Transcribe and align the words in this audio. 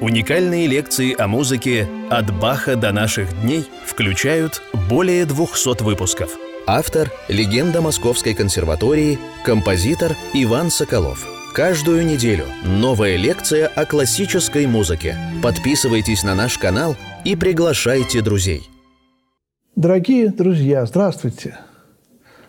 Уникальные 0.00 0.66
лекции 0.66 1.14
о 1.14 1.28
музыке 1.28 1.86
«От 2.08 2.34
Баха 2.40 2.74
до 2.74 2.90
наших 2.90 3.38
дней» 3.42 3.66
включают 3.84 4.62
более 4.88 5.26
200 5.26 5.82
выпусков. 5.82 6.38
Автор– 6.66 7.10
легенда 7.28 7.82
Московской 7.82 8.32
консерватории, 8.32 9.18
композитор 9.44 10.16
Иван 10.32 10.70
Соколов. 10.70 11.28
Каждую 11.52 12.06
неделю 12.06 12.46
новая 12.64 13.16
лекция 13.16 13.66
о 13.66 13.84
классической 13.84 14.66
музыке. 14.66 15.18
Подписывайтесь 15.42 16.22
на 16.22 16.34
наш 16.34 16.56
канал 16.56 16.96
и 17.26 17.36
приглашайте 17.36 18.22
друзей. 18.22 18.62
Дорогие 19.76 20.30
друзья, 20.30 20.86
здравствуйте! 20.86 21.58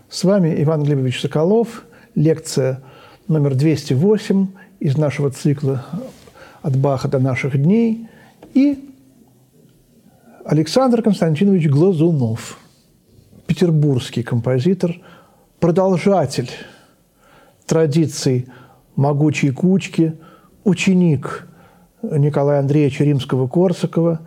С 0.09 0.23
вами 0.23 0.55
Иван 0.63 0.83
Глебович 0.83 1.19
Соколов, 1.19 1.83
лекция 2.15 2.81
номер 3.27 3.55
208 3.55 4.47
из 4.79 4.97
нашего 4.97 5.31
цикла 5.31 5.85
от 6.61 6.75
Баха 6.75 7.07
до 7.07 7.19
наших 7.19 7.61
дней, 7.61 8.07
и 8.53 8.89
Александр 10.45 11.01
Константинович 11.01 11.67
Глазунов, 11.67 12.57
петербургский 13.47 14.23
композитор, 14.23 14.99
продолжатель 15.59 16.49
традиций 17.65 18.47
могучей 18.95 19.51
кучки, 19.51 20.17
ученик 20.63 21.47
Николая 22.01 22.59
Андреевича 22.59 23.03
Римского-Корсакова, 23.03 24.19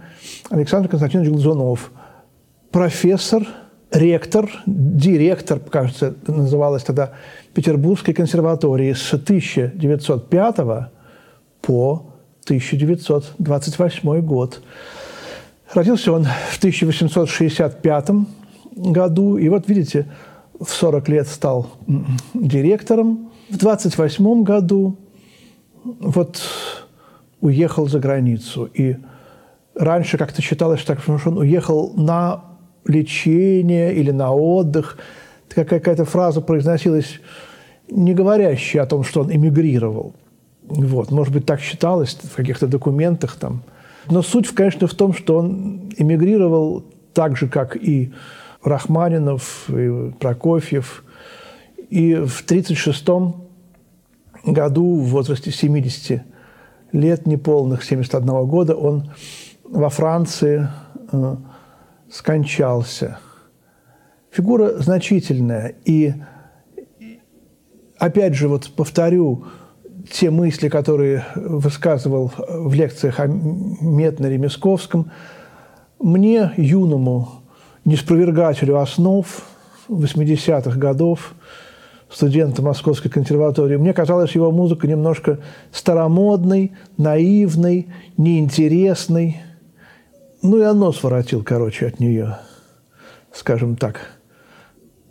Александр 0.51 0.89
Константинович 0.89 1.31
Глазунов, 1.31 1.91
профессор, 2.71 3.47
ректор, 3.91 4.51
директор, 4.67 5.59
кажется, 5.59 6.15
называлась 6.27 6.85
тогда 6.85 7.13
Петербургской 7.55 8.15
консерватории 8.15 8.93
с 8.93 9.13
1905 9.13 10.57
по 11.61 12.14
1928 12.45 14.21
год. 14.21 14.63
Родился 15.73 16.13
он 16.13 16.25
в 16.25 16.59
1865 16.59 18.11
году, 18.77 19.37
и 19.37 19.49
вот 19.49 19.69
видите, 19.69 20.07
в 20.61 20.69
40 20.69 21.09
лет 21.09 21.27
стал 21.27 21.71
директором. 22.35 23.31
В 23.51 23.57
28 23.57 24.43
году 24.43 24.97
вот 25.85 26.43
уехал 27.41 27.89
за 27.89 27.99
границу. 27.99 28.71
И 28.73 28.97
раньше 29.75 30.17
как-то 30.19 30.43
считалось, 30.43 30.81
что 30.81 30.97
он 31.27 31.39
уехал 31.39 31.93
на 31.97 32.45
лечение 32.87 33.95
или 33.95 34.11
на 34.11 34.33
отдых. 34.33 34.99
Какая-то 35.49 36.05
фраза 36.05 36.41
произносилась, 36.41 37.21
не 37.91 38.15
говорящая 38.15 38.83
о 38.83 38.87
том, 38.87 39.03
что 39.03 39.23
он 39.23 39.33
эмигрировал– 39.35 40.15
вот. 40.65 41.11
Может 41.11 41.33
быть, 41.33 41.47
так 41.47 41.61
считалось 41.61 42.15
в 42.15 42.35
каких-то 42.35 42.67
документах 42.67 43.37
там. 43.37 43.63
Но 44.11 44.23
суть, 44.23 44.49
конечно, 44.49 44.87
в 44.87 44.95
том, 44.95 45.15
что 45.15 45.39
он 45.39 45.93
эмигрировал 45.97 46.85
так 47.13 47.37
же, 47.37 47.49
как 47.49 47.77
и 47.77 48.13
Рахманинов, 48.63 49.69
и 49.69 50.13
Прокофьев. 50.19 51.05
И 51.91 52.15
в 52.15 52.43
1936 52.43 53.07
году, 54.45 54.99
в 54.99 55.09
возрасте 55.09 55.51
70 55.51 56.23
лет, 56.93 57.27
неполных, 57.27 57.83
71 57.83 58.47
года, 58.47 58.75
он 58.75 59.11
во 59.65 59.89
Франции 59.89 60.69
э, 61.13 61.37
скончался. 62.11 63.19
Фигура 64.31 64.79
значительная. 64.79 65.75
И 65.85 66.15
опять 67.99 68.35
же, 68.35 68.49
вот 68.49 68.71
повторю, 68.75 69.47
те 70.11 70.31
мысли, 70.31 70.69
которые 70.69 71.25
высказывал 71.35 72.33
в 72.37 72.73
лекциях 72.75 73.21
о 73.21 73.27
Метнере 73.27 74.39
Мисковском, 74.39 75.11
мне, 75.99 76.53
юному 76.57 77.43
неспровергателю 77.85 78.79
основ 78.79 79.27
80-х 79.89 80.79
годов, 80.79 81.35
студента 82.11 82.63
Московской 82.63 83.11
консерватории, 83.11 83.77
мне 83.77 83.93
казалась 83.93 84.35
его 84.35 84.51
музыка 84.51 84.87
немножко 84.87 85.39
старомодной, 85.73 86.73
наивной, 86.97 87.89
неинтересной. 88.17 89.41
Ну, 90.43 90.59
и 90.59 90.75
нос 90.75 91.03
воротил, 91.03 91.43
короче, 91.43 91.87
от 91.87 92.01
нее, 92.01 92.39
скажем 93.33 93.77
так 93.77 94.01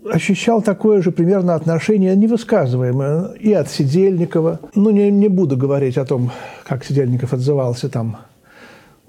ощущал 0.09 0.61
такое 0.61 1.01
же 1.01 1.11
примерно 1.11 1.55
отношение, 1.55 2.15
невысказываемое, 2.15 3.33
и 3.39 3.53
от 3.53 3.69
Сидельникова. 3.69 4.59
Ну, 4.75 4.89
не, 4.91 5.11
не 5.11 5.27
буду 5.27 5.57
говорить 5.57 5.97
о 5.97 6.05
том, 6.05 6.31
как 6.63 6.83
Сидельников 6.83 7.33
отзывался 7.33 7.89
там. 7.89 8.17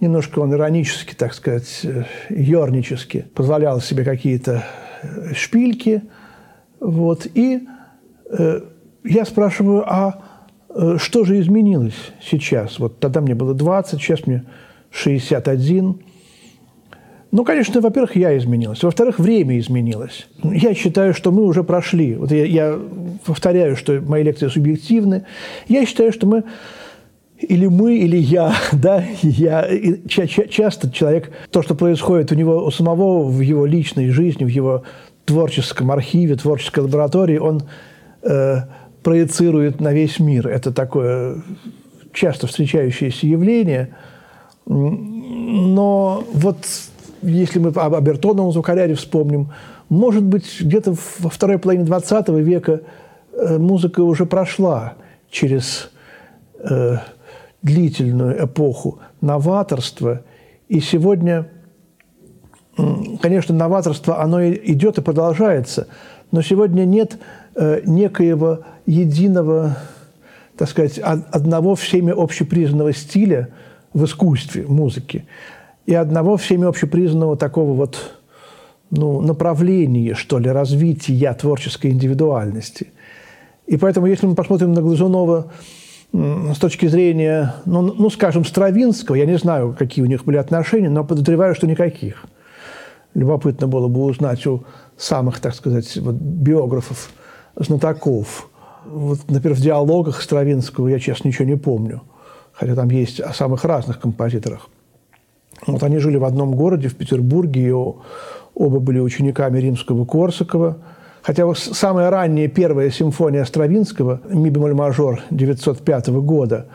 Немножко 0.00 0.40
он 0.40 0.52
иронически, 0.52 1.14
так 1.14 1.34
сказать, 1.34 1.86
ернически 2.28 3.26
позволял 3.34 3.80
себе 3.80 4.04
какие-то 4.04 4.64
шпильки. 5.34 6.02
Вот. 6.80 7.26
И 7.34 7.66
э, 8.30 8.60
я 9.04 9.24
спрашиваю, 9.24 9.84
а 9.86 10.22
э, 10.68 10.96
что 10.98 11.24
же 11.24 11.40
изменилось 11.40 12.12
сейчас? 12.20 12.78
Вот 12.78 13.00
тогда 13.00 13.20
мне 13.20 13.34
было 13.34 13.54
20, 13.54 14.00
сейчас 14.00 14.26
мне 14.26 14.44
61. 14.90 16.00
Ну, 17.34 17.44
конечно, 17.44 17.80
во-первых, 17.80 18.14
я 18.14 18.38
изменилась. 18.38 18.84
Во-вторых, 18.84 19.18
время 19.18 19.58
изменилось. 19.58 20.28
Я 20.44 20.72
считаю, 20.72 21.12
что 21.12 21.32
мы 21.32 21.42
уже 21.42 21.64
прошли. 21.64 22.14
Вот 22.14 22.30
я, 22.30 22.44
я 22.44 22.78
повторяю, 23.26 23.74
что 23.74 24.00
мои 24.00 24.22
лекции 24.22 24.46
субъективны. 24.46 25.24
Я 25.66 25.84
считаю, 25.84 26.12
что 26.12 26.28
мы 26.28 26.44
или 27.40 27.66
мы, 27.66 27.96
или 27.96 28.16
я, 28.16 28.54
да, 28.72 29.04
я, 29.22 29.68
ча 30.08 30.28
ча 30.28 30.46
часто 30.46 30.92
человек, 30.92 31.32
то, 31.50 31.62
что 31.62 31.74
происходит 31.74 32.30
у 32.30 32.36
него 32.36 32.64
у 32.64 32.70
самого 32.70 33.24
в 33.24 33.40
его 33.40 33.66
личной 33.66 34.10
жизни, 34.10 34.44
в 34.44 34.48
его 34.48 34.84
творческом 35.24 35.90
архиве, 35.90 36.36
творческой 36.36 36.84
лаборатории, 36.84 37.38
он 37.38 37.64
э, 38.22 38.58
проецирует 39.02 39.80
на 39.80 39.92
весь 39.92 40.20
мир. 40.20 40.46
Это 40.46 40.72
такое 40.72 41.42
часто 42.12 42.46
встречающееся 42.46 43.26
явление. 43.26 43.96
Но 44.66 46.22
вот 46.32 46.58
если 47.24 47.58
мы 47.58 47.70
об 47.70 47.94
обертоновом 47.94 48.52
звукоряде 48.52 48.94
вспомним, 48.94 49.52
может 49.88 50.22
быть, 50.22 50.60
где-то 50.60 50.94
во 51.18 51.30
второй 51.30 51.58
половине 51.58 51.84
20 51.84 52.28
века 52.28 52.80
э, 53.32 53.58
музыка 53.58 54.00
уже 54.00 54.26
прошла 54.26 54.94
через 55.30 55.90
э, 56.58 56.96
длительную 57.62 58.44
эпоху 58.44 59.00
новаторства, 59.20 60.22
и 60.68 60.80
сегодня, 60.80 61.48
конечно, 63.20 63.54
новаторство, 63.54 64.22
оно 64.22 64.44
идет 64.48 64.98
и 64.98 65.02
продолжается, 65.02 65.88
но 66.30 66.42
сегодня 66.42 66.84
нет 66.84 67.18
э, 67.54 67.82
некоего 67.84 68.60
единого, 68.86 69.76
так 70.56 70.68
сказать, 70.68 70.98
одного 70.98 71.74
всеми 71.74 72.12
общепризнанного 72.12 72.92
стиля 72.92 73.50
в 73.92 74.04
искусстве 74.04 74.66
музыки 74.66 75.26
и 75.86 75.94
одного 75.94 76.36
всеми 76.36 76.66
общепризнанного 76.66 77.36
такого 77.36 77.74
вот 77.74 78.14
ну, 78.90 79.20
направления, 79.20 80.14
что 80.14 80.38
ли, 80.38 80.48
развития 80.50 81.32
творческой 81.34 81.90
индивидуальности. 81.90 82.88
И 83.66 83.76
поэтому, 83.76 84.06
если 84.06 84.26
мы 84.26 84.34
посмотрим 84.34 84.72
на 84.72 84.82
Глазунова 84.82 85.52
с 86.12 86.58
точки 86.58 86.86
зрения, 86.86 87.54
ну, 87.64 87.82
ну, 87.82 88.10
скажем, 88.10 88.44
Стравинского, 88.44 89.16
я 89.16 89.26
не 89.26 89.36
знаю, 89.36 89.74
какие 89.76 90.04
у 90.04 90.08
них 90.08 90.24
были 90.24 90.36
отношения, 90.36 90.90
но 90.90 91.04
подозреваю, 91.04 91.54
что 91.54 91.66
никаких. 91.66 92.24
Любопытно 93.14 93.66
было 93.66 93.88
бы 93.88 94.04
узнать 94.04 94.46
у 94.46 94.64
самых, 94.96 95.40
так 95.40 95.54
сказать, 95.54 95.96
вот, 95.96 96.14
биографов, 96.14 97.10
знатоков. 97.56 98.48
Вот, 98.86 99.18
например, 99.28 99.56
в 99.56 99.60
диалогах 99.60 100.22
Стравинского 100.22 100.88
я, 100.88 100.98
честно, 100.98 101.28
ничего 101.28 101.46
не 101.46 101.56
помню. 101.56 102.02
Хотя 102.52 102.74
там 102.74 102.90
есть 102.90 103.20
о 103.20 103.32
самых 103.32 103.64
разных 103.64 103.98
композиторах. 103.98 104.68
Вот 105.66 105.82
они 105.82 105.98
жили 105.98 106.16
в 106.16 106.24
одном 106.24 106.54
городе, 106.54 106.88
в 106.88 106.96
Петербурге, 106.96 107.60
и 107.68 107.70
оба 107.70 108.78
были 108.78 108.98
учениками 109.00 109.58
римского 109.58 110.04
Корсакова. 110.04 110.78
Хотя 111.22 111.52
самая 111.54 112.10
ранняя 112.10 112.48
первая 112.48 112.90
симфония 112.90 113.44
Стравинского, 113.44 114.20
ми 114.28 114.50
бемоль 114.50 114.74
мажор 114.74 115.22
905 115.30 116.08
года, 116.08 116.66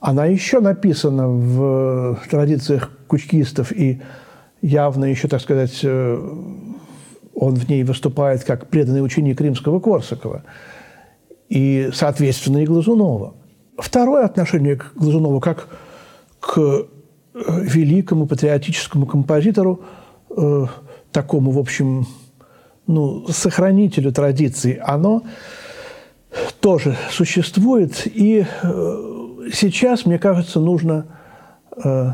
она 0.00 0.26
еще 0.26 0.60
написана 0.60 1.28
в 1.28 2.18
традициях 2.30 2.90
кучкистов, 3.06 3.72
и 3.72 4.00
явно 4.62 5.04
еще, 5.04 5.28
так 5.28 5.40
сказать, 5.40 5.80
э, 5.82 6.18
он 7.34 7.54
в 7.54 7.68
ней 7.68 7.84
выступает 7.84 8.44
как 8.44 8.68
преданный 8.68 9.04
ученик 9.04 9.40
римского 9.40 9.78
Корсакова. 9.80 10.42
И, 11.48 11.90
соответственно, 11.92 12.58
и 12.58 12.66
Глазунова. 12.66 13.34
Второе 13.76 14.24
отношение 14.24 14.76
к 14.76 14.92
Глазунову 14.94 15.40
как 15.40 15.68
к 16.40 16.86
великому 17.46 18.26
патриотическому 18.26 19.06
композитору, 19.06 19.80
э, 20.36 20.66
такому, 21.12 21.50
в 21.50 21.58
общем, 21.58 22.06
ну, 22.86 23.26
сохранителю 23.28 24.12
традиций, 24.12 24.72
оно 24.74 25.22
тоже 26.60 26.96
существует. 27.10 28.06
И 28.06 28.44
э, 28.62 29.48
сейчас, 29.52 30.06
мне 30.06 30.18
кажется, 30.18 30.60
нужно 30.60 31.06
э, 31.84 32.12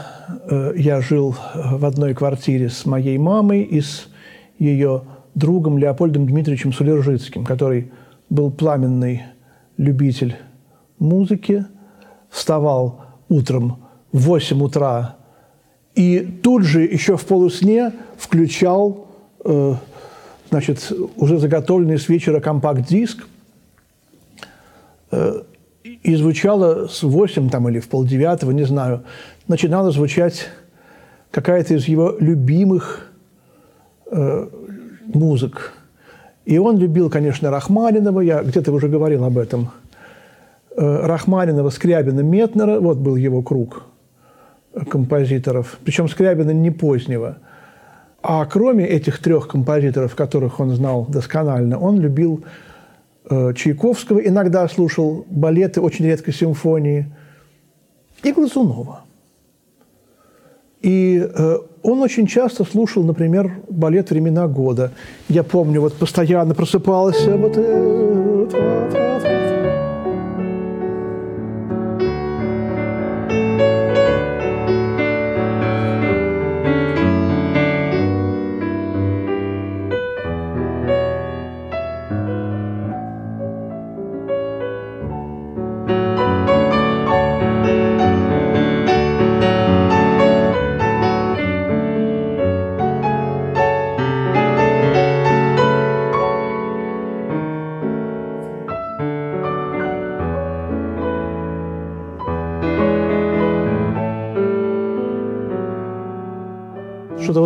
э, 0.49 0.73
я 0.77 1.01
жил 1.01 1.37
в 1.55 1.85
одной 1.85 2.15
квартире 2.15 2.69
с 2.69 2.87
моей 2.87 3.19
мамой 3.19 3.63
и 3.63 3.81
с 3.81 4.09
ее 4.59 5.03
другом 5.35 5.79
Леопольдом 5.79 6.27
Дмитриевичем 6.27 6.73
Сулержицким, 6.73 7.45
который 7.45 7.93
был 8.31 8.51
пламенный 8.51 9.25
любитель 9.77 10.37
музыки, 10.99 11.67
вставал 12.31 13.05
утром 13.29 13.85
в 14.13 14.21
8 14.21 14.63
утра 14.63 15.17
и 15.95 16.21
тут 16.43 16.65
же 16.65 16.83
еще 16.83 17.17
в 17.17 17.25
полусне 17.25 17.93
включал 18.17 19.07
э, 19.45 19.75
значит, 20.55 20.93
уже 21.17 21.39
заготовленный 21.39 21.99
с 21.99 22.09
вечера 22.09 22.39
компакт-диск, 22.39 23.27
э, 25.11 25.43
и 25.83 26.15
звучало 26.15 26.87
с 26.87 27.03
8 27.03 27.51
там, 27.51 27.69
или 27.69 27.81
в 27.81 27.89
полдевятого, 27.89 28.53
не 28.53 28.63
знаю, 28.65 29.03
начинала 29.49 29.91
звучать 29.91 30.47
какая-то 31.33 31.75
из 31.75 31.89
его 31.89 32.15
любимых 32.21 33.11
э, 34.13 34.49
музык. 35.13 35.73
И 36.45 36.57
он 36.59 36.79
любил, 36.79 37.11
конечно, 37.11 37.51
Рахманинова, 37.51 38.21
я 38.21 38.45
где-то 38.45 38.71
уже 38.71 38.89
говорил 38.89 39.25
об 39.25 39.37
этом. 39.37 39.71
Э, 40.77 41.07
Рахманинова, 41.07 41.71
Скрябина, 41.71 42.21
Метнера, 42.21 42.79
вот 42.79 42.99
был 42.99 43.17
его 43.17 43.43
круг 43.43 43.83
композиторов. 44.89 45.79
Причем 45.85 46.09
Скрябина 46.09 46.53
не 46.53 46.71
позднего– 46.71 47.39
а 48.27 48.47
кроме 48.47 48.87
этих 48.87 49.19
трех 49.19 49.49
композиторов, 49.49 50.15
которых 50.15 50.59
он 50.59 50.71
знал 50.71 51.05
досконально, 51.07 51.79
он 51.79 52.01
любил 52.01 52.43
э, 53.29 53.53
Чайковского, 53.55 54.19
иногда 54.19 54.67
слушал 54.67 55.27
балеты, 55.29 55.83
очень 55.83 56.07
редко 56.07 56.33
симфонии, 56.33 57.13
и 58.23 58.33
Глазунова. 58.33 59.03
И 60.81 61.23
э, 61.23 61.59
он 61.83 62.01
очень 62.01 62.27
часто 62.27 62.65
слушал, 62.65 63.05
например, 63.05 63.59
балет 63.69 64.09
«Времена 64.09 64.49
года». 64.49 64.93
Я 65.29 65.43
помню, 65.43 65.83
вот 65.83 65.93
постоянно 65.93 66.55
просыпался 66.55 67.37
вот 67.37 67.59
это, 67.59 69.44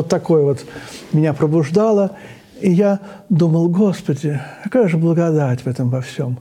вот 0.08 0.20
такое 0.20 0.42
вот 0.42 0.64
меня 1.12 1.34
пробуждало. 1.34 2.12
И 2.60 2.70
я 2.70 3.00
думал, 3.28 3.68
Господи, 3.68 4.40
какая 4.64 4.88
же 4.88 4.96
благодать 4.96 5.60
в 5.60 5.66
этом 5.66 5.90
во 5.90 6.00
всем. 6.00 6.38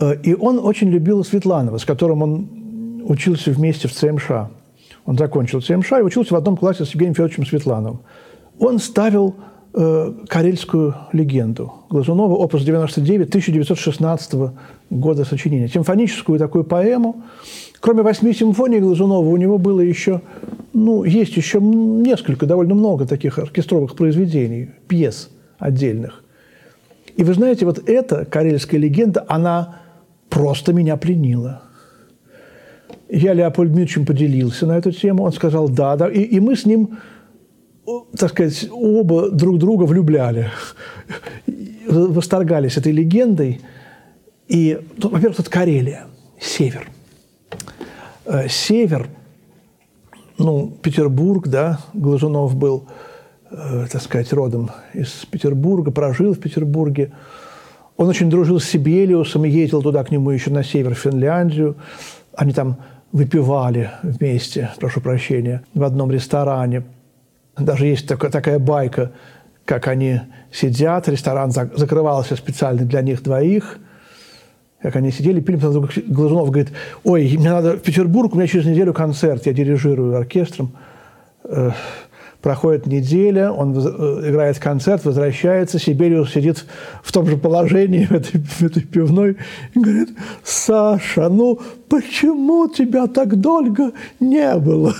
Э, 0.00 0.14
и 0.22 0.34
он 0.34 0.58
очень 0.58 0.90
любил 0.90 1.24
Светланова, 1.24 1.78
с 1.78 1.84
которым 1.84 2.22
он 2.22 3.02
учился 3.06 3.52
вместе 3.52 3.88
в 3.88 3.92
ЦМШ. 3.92 4.30
Он 5.06 5.16
закончил 5.16 5.62
ЦМШ 5.62 5.92
и 5.92 6.02
учился 6.02 6.34
в 6.34 6.36
одном 6.36 6.56
классе 6.56 6.84
с 6.84 6.90
Евгением 6.90 7.14
Федоровичем 7.14 7.46
Светлановым. 7.46 8.00
Он 8.58 8.78
ставил 8.78 9.36
э, 9.72 10.12
карельскую 10.28 10.94
легенду 11.12 11.72
Глазунова, 11.90 12.34
опус 12.34 12.62
99, 12.62 13.28
1916 13.28 14.52
года 14.90 15.24
сочинения. 15.24 15.68
Симфоническую 15.68 16.38
такую 16.38 16.64
поэму. 16.64 17.22
Кроме 17.80 18.02
восьми 18.02 18.32
симфоний 18.32 18.80
Глазунова 18.80 19.26
у 19.26 19.36
него 19.36 19.58
было 19.58 19.80
еще 19.80 20.20
ну, 20.72 21.04
есть 21.04 21.36
еще 21.36 21.60
несколько, 21.60 22.46
довольно 22.46 22.74
много 22.74 23.06
таких 23.06 23.38
оркестровых 23.38 23.96
произведений, 23.96 24.70
пьес 24.88 25.30
отдельных. 25.58 26.22
И 27.16 27.24
вы 27.24 27.34
знаете, 27.34 27.66
вот 27.66 27.88
эта 27.88 28.24
карельская 28.24 28.80
легенда, 28.80 29.24
она 29.28 29.80
просто 30.28 30.72
меня 30.72 30.96
пленила. 30.96 31.62
Я 33.08 33.32
Леопольд 33.32 33.72
Дмитриевичем 33.72 34.06
поделился 34.06 34.66
на 34.66 34.78
эту 34.78 34.92
тему, 34.92 35.24
он 35.24 35.32
сказал 35.32 35.68
«да», 35.68 35.96
да, 35.96 36.08
и, 36.08 36.20
и 36.20 36.38
мы 36.38 36.54
с 36.54 36.64
ним, 36.64 36.98
так 38.16 38.30
сказать, 38.30 38.68
оба 38.70 39.30
друг 39.30 39.58
друга 39.58 39.84
влюбляли, 39.84 40.50
восторгались 41.88 42.76
этой 42.76 42.92
легендой. 42.92 43.60
И, 44.48 44.80
во-первых, 44.98 45.36
тут 45.36 45.48
Карелия, 45.48 46.06
север. 46.40 46.88
Э, 48.24 48.48
север– 48.48 49.08
ну, 50.40 50.72
Петербург, 50.82 51.48
да, 51.48 51.80
Глазунов 51.92 52.56
был, 52.56 52.86
э, 53.50 53.86
так 53.92 54.02
сказать, 54.02 54.32
родом 54.32 54.70
из 54.94 55.26
Петербурга, 55.30 55.90
прожил 55.90 56.32
в 56.32 56.40
Петербурге. 56.40 57.12
Он 57.96 58.08
очень 58.08 58.30
дружил 58.30 58.58
с 58.58 58.64
Сибелиусом 58.64 59.44
и 59.44 59.50
ездил 59.50 59.82
туда 59.82 60.02
к 60.02 60.10
нему 60.10 60.30
еще 60.30 60.50
на 60.50 60.64
север, 60.64 60.94
в 60.94 60.98
Финляндию. 60.98 61.76
Они 62.34 62.52
там 62.52 62.76
выпивали 63.12 63.90
вместе, 64.02 64.70
прошу 64.80 65.02
прощения, 65.02 65.62
в 65.74 65.84
одном 65.84 66.10
ресторане. 66.10 66.84
Даже 67.64 67.86
есть 67.86 68.08
такая, 68.08 68.30
такая 68.30 68.58
байка, 68.58 69.12
как 69.64 69.88
они 69.88 70.20
сидят, 70.52 71.08
ресторан 71.08 71.50
закрывался 71.50 72.36
специально 72.36 72.82
для 72.82 73.02
них 73.02 73.22
двоих, 73.22 73.78
как 74.82 74.96
они 74.96 75.10
сидели, 75.10 75.40
пили, 75.40 75.56
потом 75.56 75.88
Глазунов 76.06 76.50
говорит, 76.50 76.72
ой, 77.04 77.36
мне 77.38 77.50
надо 77.50 77.76
в 77.76 77.82
Петербург, 77.82 78.32
у 78.32 78.36
меня 78.36 78.46
через 78.46 78.64
неделю 78.64 78.94
концерт, 78.94 79.46
я 79.46 79.52
дирижирую 79.52 80.16
оркестром. 80.16 80.72
Э, 81.44 81.72
проходит 82.40 82.86
неделя, 82.86 83.50
он 83.52 83.76
э, 83.76 84.30
играет 84.30 84.58
концерт, 84.58 85.04
возвращается, 85.04 85.78
Сибириус 85.78 86.32
сидит 86.32 86.64
в 87.02 87.12
том 87.12 87.26
же 87.26 87.36
положении 87.36 88.04
в 88.10 88.12
этой, 88.12 88.40
в 88.40 88.62
этой 88.62 88.82
пивной 88.82 89.36
и 89.74 89.78
говорит, 89.78 90.10
Саша, 90.42 91.28
ну 91.28 91.60
почему 91.88 92.68
тебя 92.68 93.06
так 93.06 93.36
долго 93.38 93.92
не 94.18 94.56
было? 94.56 94.94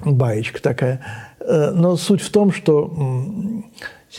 Баечка 0.00 0.62
такая. 0.62 1.00
Э, 1.48 1.70
но 1.70 1.96
суть 1.96 2.20
в 2.20 2.30
том, 2.30 2.52
что 2.52 2.92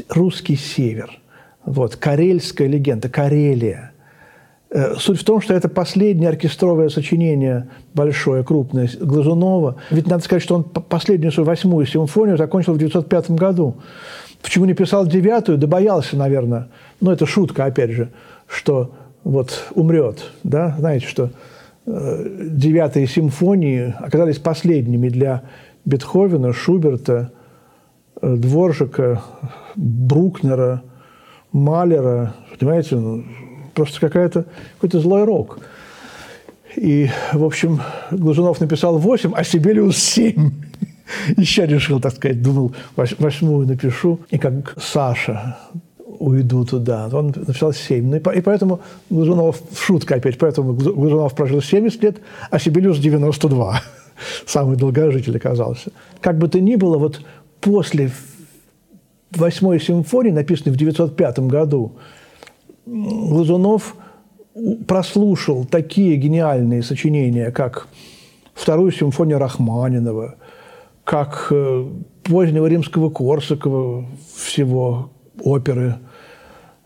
русский 0.10 0.56
север, 0.56 1.20
вот, 1.64 1.96
карельская 1.96 2.68
легенда, 2.68 3.08
Карелия. 3.08 3.92
Э, 4.72 4.96
суть 4.98 5.22
в 5.22 5.24
том, 5.24 5.40
что 5.40 5.54
это 5.54 5.70
последнее 5.70 6.30
оркестровое 6.30 6.90
сочинение 6.90 7.70
большое, 7.94 8.44
крупное 8.44 8.90
Глазунова. 9.00 9.76
Ведь 9.92 10.08
надо 10.08 10.24
сказать, 10.24 10.42
что 10.42 10.56
он 10.56 10.64
последнюю 10.64 11.32
свою 11.32 11.46
восьмую 11.46 11.86
симфонию 11.86 12.36
закончил 12.36 12.74
в 12.74 12.78
1905 12.78 13.32
году. 13.32 13.78
Почему 14.42 14.66
не 14.66 14.74
писал 14.74 15.06
девятую? 15.06 15.60
Да 15.60 15.68
боялся, 15.68 16.18
наверное. 16.18 16.70
Но 17.00 17.12
это 17.12 17.28
шутка, 17.28 17.66
опять 17.66 17.92
же, 17.92 18.10
что 18.48 18.96
вот 19.24 19.66
умрет. 19.76 20.32
Да? 20.44 20.76
Знаете, 20.80 21.06
что 21.06 21.30
э, 21.86 22.48
девятые 22.50 23.06
симфонии 23.06 23.94
оказались 24.00 24.38
последними 24.38 25.10
для 25.10 25.44
Бетховена, 25.90 26.54
Шуберта, 26.54 27.32
э, 28.22 28.36
Дворжика, 28.36 29.24
Брукнера, 29.76 30.84
Малера, 31.52 32.36
понимаете, 32.60 32.96
ну, 32.96 33.24
просто 33.74 34.00
какая-то, 34.00 34.46
какой-то 34.76 35.00
злой 35.00 35.24
рок. 35.24 35.60
И, 36.76 37.10
в 37.34 37.44
общем, 37.44 37.82
Глазунов 38.12 38.60
написал 38.62 39.00
8, 39.00 39.34
а 39.36 39.44
Сибелиус 39.44 39.98
7. 39.98 40.52
Еще 41.38 41.66
решил, 41.66 42.00
так 42.00 42.14
сказать, 42.14 42.44
думал, 42.44 42.76
восьмую 42.96 43.68
напишу. 43.68 44.20
И 44.30 44.38
как 44.38 44.76
Саша 44.80 45.58
уйду 46.20 46.66
туда. 46.66 47.10
Он 47.12 47.28
написал 47.28 47.74
7. 47.74 48.06
Ну, 48.06 48.18
и, 48.18 48.42
поэтому 48.42 48.82
Глазунов, 49.10 49.60
шутка 49.76 50.16
опять, 50.16 50.38
поэтому 50.38 50.74
Глазунов 50.74 51.34
прожил 51.34 51.64
70 51.64 52.04
лет, 52.04 52.18
а 52.52 52.60
Сибелиус 52.60 53.00
92 53.00 53.82
самый 54.46 54.78
долгожитель 54.78 55.38
оказался. 55.38 55.92
Как 56.22 56.38
бы 56.38 56.48
то 56.48 56.60
ни 56.60 56.76
было, 56.76 56.98
вот 56.98 57.22
после 57.62 58.12
восьмой 59.32 59.80
симфонии, 59.80 60.32
написанной 60.32 60.74
в 60.74 60.78
905 60.78 61.40
году, 61.40 61.98
Глазунов 62.86 63.96
прослушал 64.88 65.66
такие 65.66 66.16
гениальные 66.16 66.84
сочинения, 66.84 67.52
как 67.52 67.88
вторую 68.54 68.92
симфонию 68.92 69.38
Рахманинова, 69.38 70.36
как 71.04 71.48
э, 71.52 71.88
позднего 72.24 72.66
римского 72.66 73.10
Корсакова, 73.10 74.06
всего 74.36 75.12
оперы, 75.42 75.96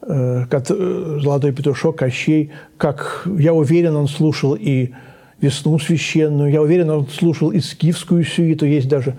э, 0.02 0.46
э, 0.50 1.20
«Золотой 1.22 1.52
петушок», 1.52 1.98
«Кощей», 1.98 2.52
как, 2.78 3.28
я 3.38 3.54
уверен, 3.54 3.96
он 3.96 4.08
слушал 4.08 4.56
и 4.56 4.92
весну 5.43 5.77
священную. 5.77 6.51
Я 6.51 6.62
уверен, 6.62 6.89
он 6.89 7.07
слушал 7.07 7.51
и 7.51 7.59
скифскую 7.59 8.23
сюиту. 8.23 8.65
Есть 8.65 8.88
даже 8.88 9.17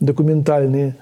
документальные 0.00 0.96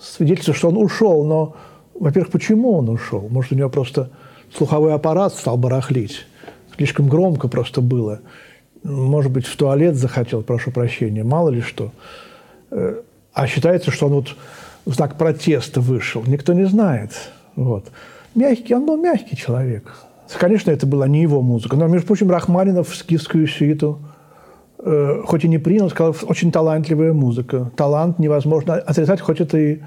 свидетельства, 0.00 0.54
что 0.54 0.68
он 0.68 0.76
ушел. 0.76 1.24
Но, 1.24 1.56
во-первых, 1.94 2.32
почему 2.32 2.72
он 2.72 2.88
ушел? 2.88 3.28
Может, 3.30 3.52
у 3.52 3.54
него 3.54 3.70
просто 3.70 4.10
слуховой 4.54 4.92
аппарат 4.92 5.34
стал 5.34 5.56
барахлить. 5.56 6.26
Слишком 6.76 7.08
громко 7.08 7.46
просто 7.46 7.80
было. 7.80 8.20
Может 8.82 9.30
быть, 9.30 9.46
в 9.46 9.56
туалет 9.56 9.94
захотел, 9.94 10.42
прошу 10.42 10.72
прощения, 10.72 11.22
мало 11.22 11.50
ли 11.50 11.60
что. 11.60 11.92
Э, 12.70 13.02
а 13.32 13.46
считается, 13.46 13.92
что 13.92 14.06
он 14.06 14.12
вот 14.14 14.36
в 14.84 14.94
знак 14.94 15.16
протеста 15.16 15.80
вышел. 15.80 16.24
Никто 16.26 16.54
не 16.54 16.64
знает. 16.64 17.12
Вот. 17.54 17.86
Мягкий, 18.34 18.74
он 18.74 18.86
был 18.86 18.96
мягкий 18.96 19.36
человек. 19.36 19.94
Конечно, 20.38 20.70
это 20.70 20.86
была 20.86 21.08
не 21.08 21.22
его 21.22 21.40
музыка, 21.40 21.76
но, 21.76 21.86
между 21.86 22.06
прочим, 22.06 22.30
Рахманинов 22.30 22.94
скифскую 22.94 23.46
сюиту 23.46 23.98
хоть 24.78 25.44
и 25.44 25.48
не 25.48 25.58
принял, 25.58 25.90
сказал, 25.90 26.14
очень 26.28 26.52
талантливая 26.52 27.12
музыка. 27.12 27.70
Талант 27.76 28.18
невозможно 28.18 28.74
отрицать, 28.74 29.20
хоть 29.20 29.40
это 29.40 29.58
и 29.58 29.78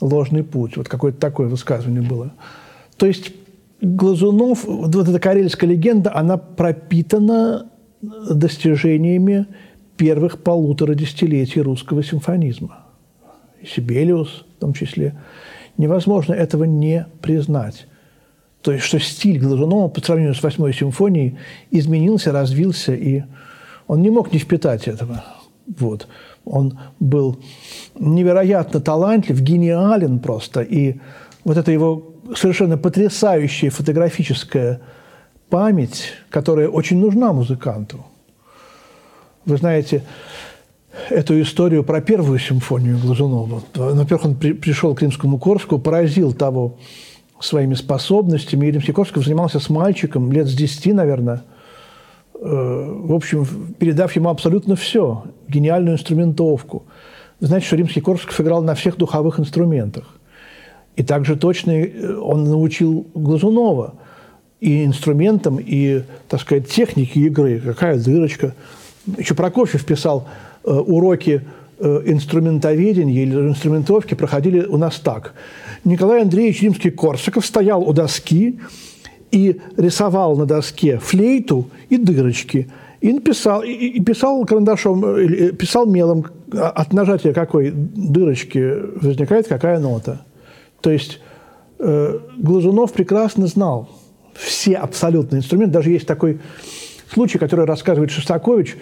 ложный 0.00 0.42
путь. 0.42 0.76
Вот 0.76 0.88
какое-то 0.88 1.18
такое 1.18 1.48
высказывание 1.48 2.02
было. 2.02 2.32
То 2.96 3.06
есть 3.06 3.32
Глазунов, 3.82 4.64
вот 4.64 4.94
эта 4.94 5.18
карельская 5.18 5.68
легенда, 5.68 6.14
она 6.14 6.36
пропитана 6.36 7.70
достижениями 8.02 9.46
первых 9.96 10.42
полутора 10.42 10.94
десятилетий 10.94 11.60
русского 11.60 12.02
симфонизма. 12.02 12.78
Сибелиус 13.62 14.46
в 14.56 14.60
том 14.60 14.72
числе. 14.72 15.18
Невозможно 15.76 16.32
этого 16.32 16.64
не 16.64 17.06
признать. 17.20 17.86
То 18.62 18.72
есть, 18.72 18.84
что 18.84 18.98
стиль 18.98 19.38
Глазунова 19.38 19.88
по 19.88 20.00
сравнению 20.00 20.34
с 20.34 20.42
восьмой 20.42 20.74
симфонией 20.74 21.38
изменился, 21.70 22.32
развился, 22.32 22.94
и 22.94 23.22
он 23.90 24.02
не 24.02 24.10
мог 24.10 24.32
не 24.32 24.38
впитать 24.38 24.86
этого. 24.86 25.24
Вот. 25.66 26.06
Он 26.44 26.78
был 27.00 27.40
невероятно 27.98 28.80
талантлив, 28.80 29.40
гениален 29.40 30.20
просто. 30.20 30.60
И 30.60 31.00
вот 31.42 31.56
эта 31.56 31.72
его 31.72 32.14
совершенно 32.36 32.78
потрясающая 32.78 33.68
фотографическая 33.70 34.80
память, 35.48 36.12
которая 36.30 36.68
очень 36.68 37.00
нужна 37.00 37.32
музыканту. 37.32 38.06
Вы 39.44 39.56
знаете 39.56 40.04
эту 41.08 41.40
историю 41.42 41.82
про 41.82 42.00
первую 42.00 42.38
симфонию 42.38 42.96
Глазунова. 42.96 43.60
Во-первых, 43.74 44.24
он 44.24 44.36
при, 44.36 44.52
пришел 44.52 44.94
к 44.94 45.02
Римскому 45.02 45.36
Корску, 45.40 45.80
поразил 45.80 46.32
того, 46.32 46.78
своими 47.40 47.74
способностями. 47.74 48.68
И 48.68 48.70
Римский-Корсков 48.70 49.24
занимался 49.24 49.58
с 49.58 49.68
мальчиком 49.68 50.30
лет 50.30 50.46
с 50.46 50.54
10, 50.54 50.94
наверное, 50.94 51.42
в 52.40 53.14
общем, 53.14 53.46
передав 53.78 54.14
ему 54.16 54.30
абсолютно 54.30 54.74
все, 54.76 55.24
гениальную 55.48 55.96
инструментовку. 55.96 56.84
Вы 57.40 57.46
знаете, 57.46 57.66
что 57.66 57.76
Римский-Корсков 57.76 58.40
играл 58.40 58.62
на 58.62 58.74
всех 58.74 58.96
духовых 58.96 59.38
инструментах. 59.38 60.16
И 60.96 61.02
также 61.02 61.36
точно 61.36 61.72
э, 61.72 62.16
он 62.16 62.44
научил 62.44 63.06
Глазунова 63.14 63.94
и 64.60 64.84
инструментам, 64.84 65.58
и, 65.60 66.02
так 66.28 66.40
сказать, 66.40 66.68
технике 66.68 67.20
игры. 67.20 67.60
Какая 67.60 67.98
дырочка. 67.98 68.54
Еще 69.16 69.34
Прокофьев 69.34 69.84
писал 69.84 70.28
э, 70.64 70.70
уроки 70.70 71.42
инструментоведения 71.82 73.22
или 73.22 73.34
инструментовки 73.34 74.12
проходили 74.12 74.66
у 74.66 74.76
нас 74.76 74.98
так– 74.98 75.32
Николай 75.84 76.22
Андреевич 76.22 76.62
Римский-Корсаков 76.62 77.44
стоял 77.46 77.82
у 77.82 77.92
доски 77.92 78.60
и 79.30 79.60
рисовал 79.76 80.36
на 80.36 80.46
доске 80.46 80.98
флейту 80.98 81.68
и 81.88 81.96
дырочки. 81.96 82.68
И 83.00 83.12
написал, 83.12 83.62
и, 83.62 83.98
писал 84.00 84.44
карандашом, 84.44 85.04
э, 85.04 85.52
писал 85.52 85.86
мелом, 85.86 86.26
а, 86.52 86.68
от 86.68 86.92
нажатия 86.92 87.32
какой 87.32 87.70
дырочки 87.70 88.74
возникает 89.00 89.48
какая 89.48 89.78
нота. 89.78 90.22
То 90.82 90.90
есть 90.90 91.20
э, 91.78 92.18
Глазунов 92.36 92.92
прекрасно 92.92 93.46
знал 93.46 93.88
все 94.34 94.74
абсолютно 94.74 95.36
инструменты. 95.36 95.72
Даже 95.72 95.90
есть 95.90 96.06
такой 96.06 96.40
случай, 97.12 97.38
который 97.38 97.64
рассказывает 97.64 98.10
Шостакович, 98.10 98.76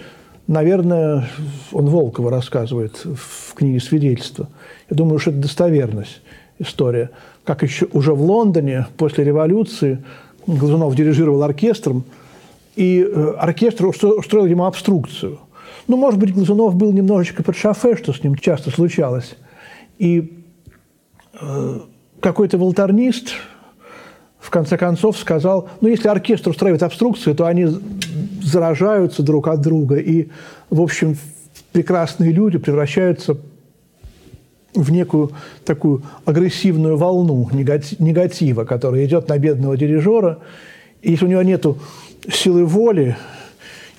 наверное, 0.47 1.29
он 1.73 1.87
Волкова 1.87 2.31
рассказывает 2.31 2.97
в 3.05 3.55
книге 3.55 3.81
«Свидетельство». 3.81 4.49
Я 4.91 4.97
думаю, 4.97 5.19
что 5.19 5.31
это 5.31 5.41
достоверность 5.41 6.23
история. 6.59 7.11
Как 7.45 7.63
еще 7.63 7.87
уже 7.93 8.15
в 8.15 8.23
Лондоне 8.23 8.87
после 8.97 9.25
революции 9.25 10.03
Глазунов 10.47 10.95
дирижировал 10.95 11.43
оркестром, 11.43 12.05
и 12.77 13.01
э, 13.01 13.35
оркестр 13.39 13.87
устроил 13.87 14.47
ему 14.47 14.65
обструкцию. 14.65 15.39
Ну, 15.89 15.97
может 15.97 16.21
быть, 16.21 16.33
Глазунов 16.33 16.75
был 16.77 16.93
немножечко 16.93 17.43
под 17.43 17.57
шофе, 17.57 17.97
что 17.97 18.13
с 18.13 18.23
ним 18.23 18.37
часто 18.37 18.71
случалось. 18.71 19.37
И 19.99 20.45
э, 21.41 21.81
какой-то 22.21 22.59
волторнист 22.59 23.33
в 24.39 24.51
конце 24.51 24.77
концов 24.77 25.19
сказал, 25.19 25.69
ну, 25.81 25.89
если 25.89 26.09
оркестр 26.09 26.51
устраивает 26.51 26.83
обструкцию, 26.83 27.35
то 27.35 27.47
они 27.47 27.67
заражаются 28.43 29.23
друг 29.23 29.49
от 29.49 29.61
друга. 29.61 29.97
И, 29.97 30.29
в 30.71 30.81
общем, 30.81 31.17
прекрасные 31.73 32.33
люди 32.33 32.59
превращаются 32.59 33.37
в 34.75 34.91
некую 34.93 35.33
такую 35.65 36.03
агрессивную 36.25 36.97
волну 36.97 37.49
негатива, 37.53 38.65
которая 38.65 39.05
идет 39.07 39.29
на 39.29 39.39
бедного 39.39 39.77
дирижера. 39.77 40.39
И 41.03 41.13
если 41.13 41.25
у 41.25 41.29
него 41.29 41.43
нет 41.43 41.65
силы 42.31 42.65
воли, 42.65 43.17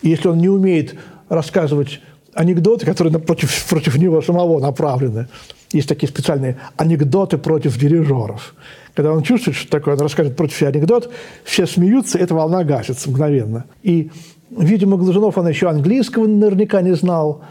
и 0.01 0.09
если 0.09 0.27
он 0.27 0.38
не 0.38 0.49
умеет 0.49 0.95
рассказывать 1.27 2.01
анекдоты, 2.33 2.85
которые 2.85 3.17
против, 3.19 3.67
против 3.67 3.97
него 3.97 4.21
самого 4.21 4.59
направлены, 4.59 5.27
есть 5.71 5.88
такие 5.88 6.07
специальные 6.07 6.57
анекдоты 6.77 7.38
против 7.38 7.77
дирижеров. 7.77 8.55
Когда 8.93 9.13
он 9.13 9.23
чувствует, 9.23 9.55
что 9.57 9.69
такое, 9.69 9.95
он 9.95 10.01
расскажет 10.01 10.35
против 10.35 10.57
себя 10.57 10.69
анекдот, 10.69 11.11
все 11.43 11.65
смеются, 11.65 12.17
эта 12.17 12.33
волна 12.33 12.63
гасится 12.63 13.09
мгновенно. 13.09 13.65
И, 13.83 14.11
видимо, 14.49 14.97
Глазунов, 14.97 15.38
он 15.38 15.47
еще 15.47 15.69
английского 15.69 16.27
наверняка 16.27 16.81
не 16.81 16.95
знал. 16.95 17.41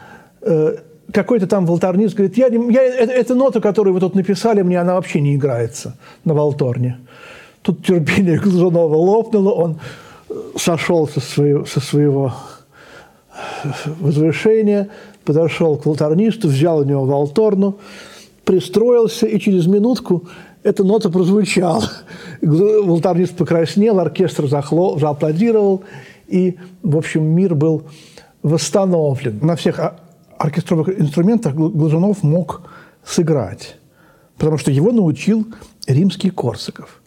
Э, 1.08 1.12
какой-то 1.12 1.46
там 1.46 1.66
волторнист 1.66 2.14
говорит, 2.14 2.36
я, 2.36 2.46
я, 2.46 2.82
это, 2.82 3.12
эта 3.12 3.34
нота, 3.34 3.60
которую 3.60 3.94
вы 3.94 4.00
тут 4.00 4.14
написали, 4.14 4.62
мне 4.62 4.80
она 4.80 4.94
вообще 4.94 5.20
не 5.20 5.34
играется 5.34 5.96
на 6.24 6.34
волторне. 6.34 6.98
Тут 7.62 7.84
терпение 7.84 8.38
Глазунова 8.38 8.96
лопнуло, 8.96 9.50
он 9.50 9.80
сошел 10.56 11.08
со 11.08 11.20
своего, 11.20 11.64
со 11.64 11.80
своего 11.80 12.34
возвышения, 14.00 14.88
подошел 15.24 15.76
к 15.76 15.86
волторнисту, 15.86 16.48
взял 16.48 16.78
у 16.78 16.84
него 16.84 17.04
волторну, 17.04 17.78
пристроился, 18.44 19.26
и 19.26 19.38
через 19.38 19.66
минутку 19.66 20.24
эта 20.62 20.84
нота 20.84 21.10
прозвучала. 21.10 21.84
Волторнист 22.40 23.36
покраснел, 23.36 24.00
оркестр 24.00 24.48
захло, 24.48 24.98
зааплодировал, 24.98 25.82
и, 26.26 26.56
в 26.82 26.96
общем, 26.96 27.24
мир 27.24 27.54
был 27.54 27.84
восстановлен. 28.42 29.38
На 29.42 29.56
всех 29.56 29.80
оркестровых 30.38 30.88
инструментах 31.00 31.54
Глазунов 31.54 32.22
мог 32.22 32.62
сыграть, 33.04 33.76
потому 34.36 34.58
что 34.58 34.70
его 34.70 34.92
научил 34.92 35.46
римский 35.86 36.30
Корсаков. 36.30 37.02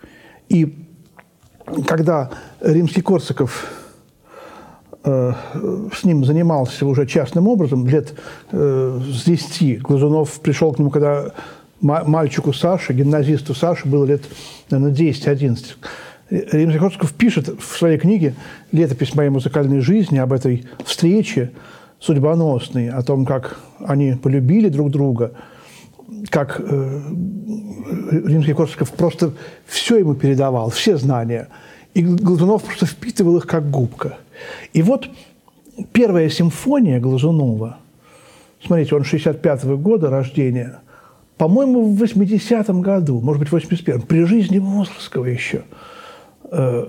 И 0.49 0.85
когда 1.87 2.31
римский 2.59 3.01
Корсаков 3.01 3.71
э, 5.03 5.33
с 5.95 6.03
ним 6.03 6.25
занимался 6.25 6.85
уже 6.85 7.07
частным 7.07 7.47
образом, 7.47 7.87
лет 7.87 8.13
э, 8.51 8.99
с 9.11 9.23
10, 9.23 9.81
Глазунов 9.81 10.39
пришел 10.41 10.73
к 10.73 10.79
нему, 10.79 10.89
когда 10.89 11.31
мальчику 11.79 12.53
Саше, 12.53 12.93
гимназисту 12.93 13.55
Саше 13.55 13.87
было 13.87 14.05
лет, 14.05 14.23
наверное, 14.69 14.93
10-11. 14.93 15.65
Римский 16.29 16.79
Корсаков 16.79 17.13
пишет 17.13 17.47
в 17.47 17.77
своей 17.77 17.97
книге 17.97 18.35
«Летопись 18.71 19.15
моей 19.15 19.29
музыкальной 19.29 19.81
жизни» 19.81 20.17
об 20.17 20.31
этой 20.31 20.65
встрече 20.85 21.51
судьбоносной, 22.01 22.89
о 22.89 23.01
том, 23.03 23.25
как 23.25 23.59
они 23.79 24.13
полюбили 24.13 24.69
друг 24.69 24.89
друга, 24.89 25.33
как 26.29 26.59
э, 26.59 27.01
римский 28.11 28.53
Корсаков 28.53 28.91
просто 28.91 29.33
все 29.65 29.97
ему 29.97 30.15
передавал, 30.15 30.71
все 30.71 30.97
знания. 30.97 31.47
И 31.93 32.01
Глазунов 32.01 32.63
просто 32.63 32.85
впитывал 32.85 33.37
их 33.37 33.47
как 33.47 33.69
губка. 33.69 34.17
И 34.73 34.81
вот 34.81 35.07
первая 35.93 36.29
симфония 36.29 36.99
Глазунова, 36.99 37.77
смотрите, 38.65 38.95
он 38.95 39.03
65-го 39.03 39.77
года 39.77 40.09
рождения, 40.09 40.81
по-моему, 41.37 41.93
в 41.93 42.01
80-м 42.01 42.81
году, 42.81 43.19
может 43.21 43.39
быть, 43.39 43.51
в 43.51 43.55
81-м, 43.55 44.01
при 44.01 44.23
жизни 44.23 44.59
Мусорского 44.59 45.25
еще, 45.25 45.63
э, 46.51 46.87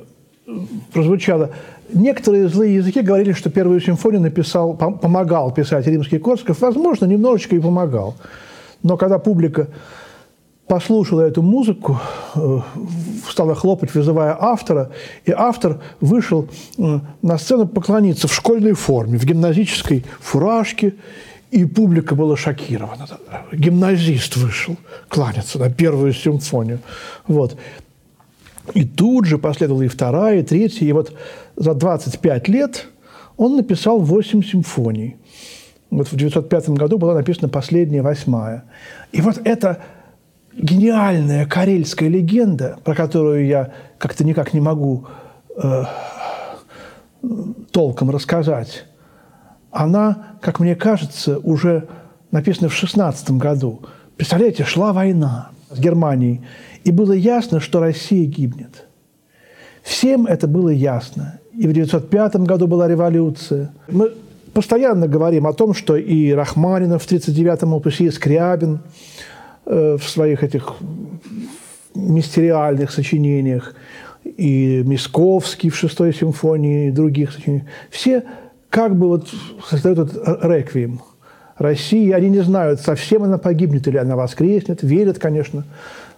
прозвучало. 0.93 1.51
Некоторые 1.93 2.49
злые 2.49 2.77
языки 2.77 3.01
говорили, 3.01 3.33
что 3.33 3.51
первую 3.51 3.81
симфонию 3.81 4.21
написал, 4.21 4.75
помогал 4.75 5.53
писать 5.53 5.87
римский 5.87 6.19
Корсаков. 6.19 6.61
Возможно, 6.61 7.05
немножечко 7.05 7.57
и 7.57 7.61
помогал. 7.61 8.15
Но 8.83 8.97
когда 8.97 9.19
публика 9.19 9.69
послушала 10.67 11.21
эту 11.23 11.43
музыку, 11.43 12.01
э, 12.35 12.61
стала 13.29 13.55
хлопать, 13.55 13.95
вызывая 13.95 14.37
автора, 14.41 14.91
и 15.25 15.31
автор 15.31 15.81
вышел 16.01 16.49
э, 16.79 17.01
на 17.21 17.39
сцену 17.39 17.67
поклониться 17.67 18.27
в 18.27 18.33
школьной 18.33 18.73
форме, 18.73 19.19
в 19.19 19.25
гимназической 19.25 20.05
фуражке, 20.21 20.95
и 21.51 21.67
публика 21.67 22.15
была 22.15 22.37
шокирована. 22.37 23.07
Гимназист 23.53 24.37
вышел 24.37 24.77
кланяться 25.09 25.59
на 25.59 25.69
первую 25.69 26.15
симфонию. 26.15 26.79
Вот. 27.27 27.59
И 28.75 28.85
тут 28.85 29.26
же 29.26 29.38
последовала 29.38 29.83
и 29.83 29.88
вторая, 29.88 30.40
и 30.40 30.42
третья. 30.42 30.87
И 30.87 30.92
вот 30.92 31.16
за 31.57 31.75
25 31.75 32.49
лет 32.49 32.87
он 33.37 33.56
написал 33.56 33.99
8 33.99 34.43
симфоний. 34.43 35.17
Вот 35.91 36.08
в 36.08 36.15
1905 36.15 36.71
году 36.71 36.97
была 36.99 37.15
написана 37.15 37.49
последняя, 37.49 38.02
восьмая. 38.02 38.65
И 39.13 39.21
вот 39.21 39.41
эта 39.45 39.82
гениальная 40.54 41.45
карельская 41.47 42.08
легенда, 42.08 42.78
про 42.82 42.95
которую 42.95 43.47
я 43.47 43.73
как-то 43.99 44.25
никак 44.25 44.54
не 44.54 44.60
могу 44.60 45.06
э, 45.56 45.84
толком 47.73 48.10
рассказать, 48.10 48.84
она, 49.71 50.37
как 50.41 50.60
мне 50.60 50.75
кажется, 50.76 51.39
уже 51.39 51.89
написана 52.30 52.69
в 52.69 52.75
16 52.75 53.32
году. 53.32 53.82
Представляете, 54.17 54.65
шла 54.65 54.93
война 54.93 55.50
с 55.71 55.78
Германией, 55.78 56.43
и 56.84 56.90
было 56.90 57.12
ясно, 57.12 57.60
что 57.60 57.80
Россия 57.80 58.26
гибнет. 58.26 58.86
Всем 59.82 60.26
это 60.26 60.47
было 60.47 60.71
ясно. 60.71 61.40
И 61.52 61.66
в 61.66 61.71
1905 61.71 62.36
году 62.36 62.66
была 62.66 62.88
революция. 62.88 63.73
Мы 63.88 64.12
постоянно 64.52 65.08
говорим 65.08 65.47
о 65.47 65.52
том, 65.52 65.75
что 65.75 65.97
и 65.97 66.32
Рахманинов 66.32 67.02
в 67.02 67.10
1939-м 67.10 67.75
опусе, 67.75 68.04
и 68.04 68.10
Скрябин 68.10 68.80
э, 69.66 69.97
в 70.00 70.08
своих 70.08 70.42
этих 70.42 70.75
мистериальных 71.95 72.90
сочинениях, 72.90 73.75
и 74.25 74.82
Мисковский 74.84 75.71
в 75.71 75.76
шестой 75.76 76.14
симфонии, 76.14 76.88
и 76.88 76.90
других 76.90 77.32
сочинениях. 77.32 77.66
Все 77.90 78.25
как 78.71 78.97
бы 78.97 79.08
вот 79.08 79.28
создают 79.68 79.99
этот 79.99 80.45
реквием 80.45 81.02
России. 81.58 82.10
Они 82.12 82.30
не 82.30 82.40
знают, 82.40 82.80
совсем 82.80 83.25
она 83.25 83.38
погибнет 83.38 83.86
или 83.88 83.99
она 83.99 84.16
воскреснет. 84.16 84.82
Верят, 84.82 85.18
конечно, 85.18 85.64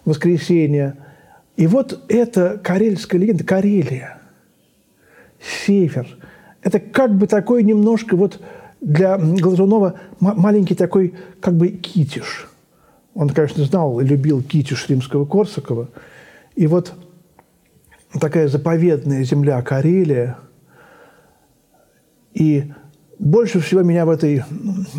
воскресенье. 0.05 0.97
И 1.57 1.67
вот 1.67 2.05
эта 2.09 2.59
карельская 2.63 3.21
легенда, 3.21 3.45
Карелия, 3.45 4.19
север– 5.41 6.07
это 6.65 6.81
как 6.81 7.15
бы 7.15 7.27
такой 7.27 7.63
немножко 7.63 8.17
вот 8.17 8.41
для 8.81 9.19
Глазунова 9.19 10.01
маленький 10.19 10.75
такой 10.75 11.15
как 11.41 11.55
бы 11.55 11.69
китиш. 11.69 12.49
Он, 13.15 13.29
конечно, 13.29 13.63
знал 13.65 14.01
и 14.01 14.05
любил 14.05 14.43
китиш 14.43 14.89
римского 14.89 15.27
Корсакова. 15.27 15.89
И 16.57 16.67
вот 16.67 16.95
такая 18.19 18.49
заповедная 18.49 19.23
земля 19.25 19.61
Карелия. 19.63 20.39
И 22.33 22.73
больше 23.19 23.61
всего 23.61 23.83
меня 23.83 24.07
в 24.07 24.11
этой 24.11 24.43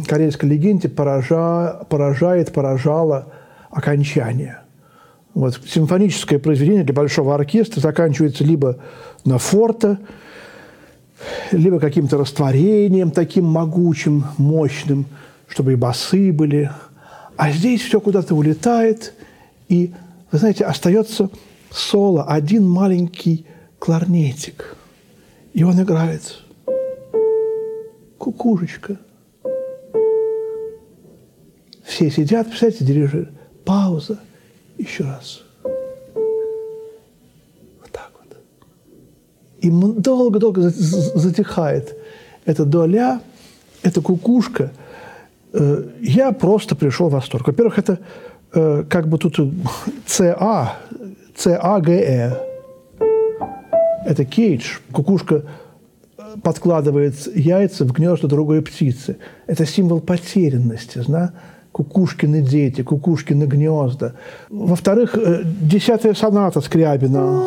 карельской 0.08 0.50
легенде 0.50 0.88
поража, 0.88 1.86
поражает, 1.90 2.54
поражало 2.54 3.34
окончание. 3.72 4.60
Вот 5.36 5.60
симфоническое 5.68 6.40
произведение 6.40 6.86
для 6.86 6.94
большого 6.94 7.36
оркестра 7.36 7.82
заканчивается 7.82 8.46
либо 8.46 8.78
на 9.26 9.38
форте, 9.38 9.98
либо 11.52 11.78
каким-то 11.78 12.18
растворением 12.18 13.12
таким 13.12 13.44
могучим, 13.44 14.24
мощным, 14.38 15.06
чтобы 15.50 15.74
и 15.74 15.76
басы 15.76 16.32
были. 16.32 16.72
А 17.36 17.52
здесь 17.52 17.82
все 17.82 18.00
куда-то 18.00 18.34
улетает, 18.34 19.14
и, 19.68 19.94
вы 20.32 20.38
знаете, 20.38 20.64
остается 20.64 21.30
соло, 21.70 22.24
один 22.24 22.66
маленький 22.66 23.46
кларнетик. 23.78 24.78
И 25.54 25.64
он 25.64 25.82
играет. 25.82 26.44
Кукушечка. 28.18 28.98
Все 31.84 32.10
сидят, 32.10 32.48
представляете, 32.48 32.86
дирижер. 32.86 33.32
Пауза. 33.66 34.18
Еще 34.78 35.04
раз. 35.04 35.46
и 39.66 39.70
долго-долго 39.72 40.62
затихает 40.62 41.96
эта 42.46 42.66
доля, 42.66 43.22
эта 43.82 44.02
кукушка. 44.02 44.72
Э, 45.54 45.84
я 46.02 46.32
просто 46.32 46.76
пришел 46.76 47.10
в 47.10 47.14
восторг. 47.14 47.48
Во-первых, 47.48 47.80
это 47.80 48.00
э, 48.54 48.84
как 48.88 49.08
бы 49.08 49.18
тут 49.18 49.40
ЦА, 50.06 50.76
ЦАГЭ. 51.36 52.38
Это 54.06 54.26
кейдж. 54.26 54.78
Кукушка 54.92 55.44
э, 56.18 56.22
подкладывает 56.44 57.16
яйца 57.36 57.86
в 57.86 57.92
гнезда 57.92 58.28
другой 58.28 58.62
птицы. 58.62 59.18
Это 59.48 59.66
символ 59.66 60.00
потерянности, 60.00 61.02
да? 61.08 61.34
Кукушкины 61.76 62.40
дети, 62.40 62.84
кукушкины 62.84 63.44
гнезда. 63.44 64.14
Во-вторых, 64.50 65.18
десятая 65.62 66.14
соната 66.14 66.62
Скрябина 66.62 67.44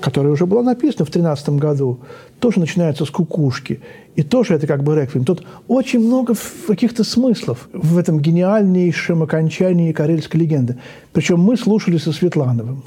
которая 0.00 0.32
уже 0.32 0.46
была 0.46 0.62
написана 0.62 1.04
в 1.04 1.10
13 1.10 1.50
году, 1.50 2.00
тоже 2.40 2.58
начинается 2.58 3.04
с 3.04 3.10
кукушки. 3.10 3.80
И 4.16 4.22
тоже 4.24 4.54
это 4.54 4.66
как 4.66 4.82
бы 4.82 4.96
реквием. 4.96 5.24
Тут 5.24 5.44
очень 5.68 6.00
много 6.00 6.34
каких-то 6.66 7.04
смыслов 7.04 7.68
в 7.72 7.96
этом 7.96 8.18
гениальнейшем 8.20 9.22
окончании 9.22 9.92
карельской 9.92 10.40
легенды. 10.40 10.76
Причем 11.12 11.38
мы 11.38 11.56
слушали 11.56 11.98
со 11.98 12.10
Светлановым. 12.10 12.82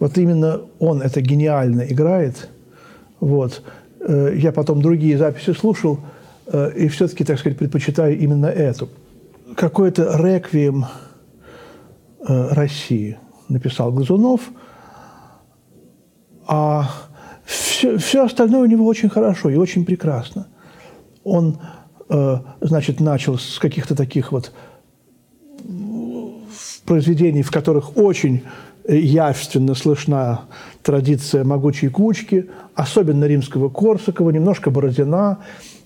Вот 0.00 0.18
именно 0.18 0.62
он 0.80 1.00
это 1.00 1.20
гениально 1.20 1.82
играет. 1.82 2.48
Вот. 3.20 3.62
Э, 4.00 4.34
я 4.36 4.50
потом 4.50 4.82
другие 4.82 5.16
записи 5.16 5.52
слушал, 5.52 5.94
э, 5.94 6.21
и 6.74 6.88
все-таки, 6.88 7.24
так 7.24 7.38
сказать, 7.38 7.58
предпочитаю 7.58 8.18
именно 8.18 8.46
эту. 8.46 8.88
какой-то 9.56 10.16
реквием 10.18 10.86
э, 12.26 12.48
России 12.50 13.18
написал 13.48 13.92
Глазунов, 13.92 14.40
а 16.46 16.90
все, 17.44 17.98
все 17.98 18.24
остальное 18.24 18.62
у 18.62 18.66
него 18.66 18.86
очень 18.86 19.08
хорошо 19.08 19.50
и 19.50 19.56
очень 19.56 19.84
прекрасно. 19.84 20.48
Он, 21.24 21.58
э, 22.08 22.38
значит, 22.60 23.00
начал 23.00 23.38
с 23.38 23.58
каких-то 23.58 23.94
таких 23.94 24.32
вот 24.32 24.52
произведений, 26.84 27.42
в 27.42 27.50
которых 27.50 27.96
очень 27.96 28.42
явственно 28.88 29.74
слышна 29.74 30.42
традиция 30.82 31.44
могучей 31.44 31.88
кучки, 31.88 32.50
особенно 32.74 33.24
римского 33.24 33.68
Корсакова, 33.68 34.30
немножко 34.30 34.70
Бородина. 34.70 35.38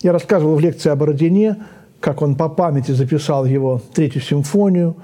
Я 0.02 0.12
рассказывал 0.12 0.56
в 0.56 0.60
лекции 0.60 0.90
о 0.90 0.96
Бородине, 0.96 1.56
как 2.00 2.22
он 2.22 2.36
по 2.36 2.48
памяти 2.48 2.92
записал 2.92 3.44
его 3.44 3.80
третью 3.94 4.22
симфонию. 4.22 4.96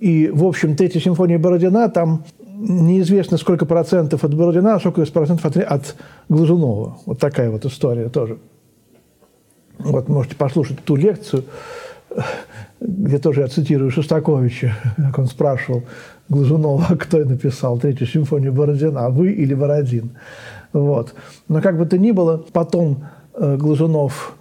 И, 0.00 0.28
в 0.28 0.44
общем, 0.44 0.76
третья 0.76 1.00
симфония 1.00 1.38
Бородина, 1.38 1.88
там 1.88 2.24
неизвестно, 2.46 3.36
сколько 3.36 3.66
процентов 3.66 4.24
от 4.24 4.34
Бородина, 4.34 4.74
а 4.74 4.80
сколько 4.80 5.04
процентов 5.06 5.46
от, 5.46 5.56
от 5.56 5.96
Глазунова. 6.28 6.98
Вот 7.06 7.18
такая 7.18 7.50
вот 7.50 7.64
история 7.64 8.08
тоже. 8.08 8.38
Вот 9.78 10.08
можете 10.08 10.36
послушать 10.36 10.80
ту 10.84 10.96
лекцию, 10.96 11.44
где 12.80 13.18
тоже 13.18 13.40
я 13.40 13.48
цитирую 13.48 13.90
Шостаковича, 13.90 14.76
как 14.96 15.18
он 15.18 15.26
спрашивал 15.26 15.82
Глазунова, 16.28 16.96
кто 16.98 17.18
написал 17.18 17.78
третью 17.78 18.06
симфонию 18.06 18.52
Бородина, 18.52 19.10
вы 19.10 19.32
или 19.32 19.54
Бородин. 19.54 20.10
Вот. 20.72 21.14
Но 21.48 21.60
как 21.60 21.78
бы 21.78 21.86
то 21.86 21.98
ни 21.98 22.10
было, 22.10 22.44
потом 22.52 23.04
Глазунов 23.38 24.36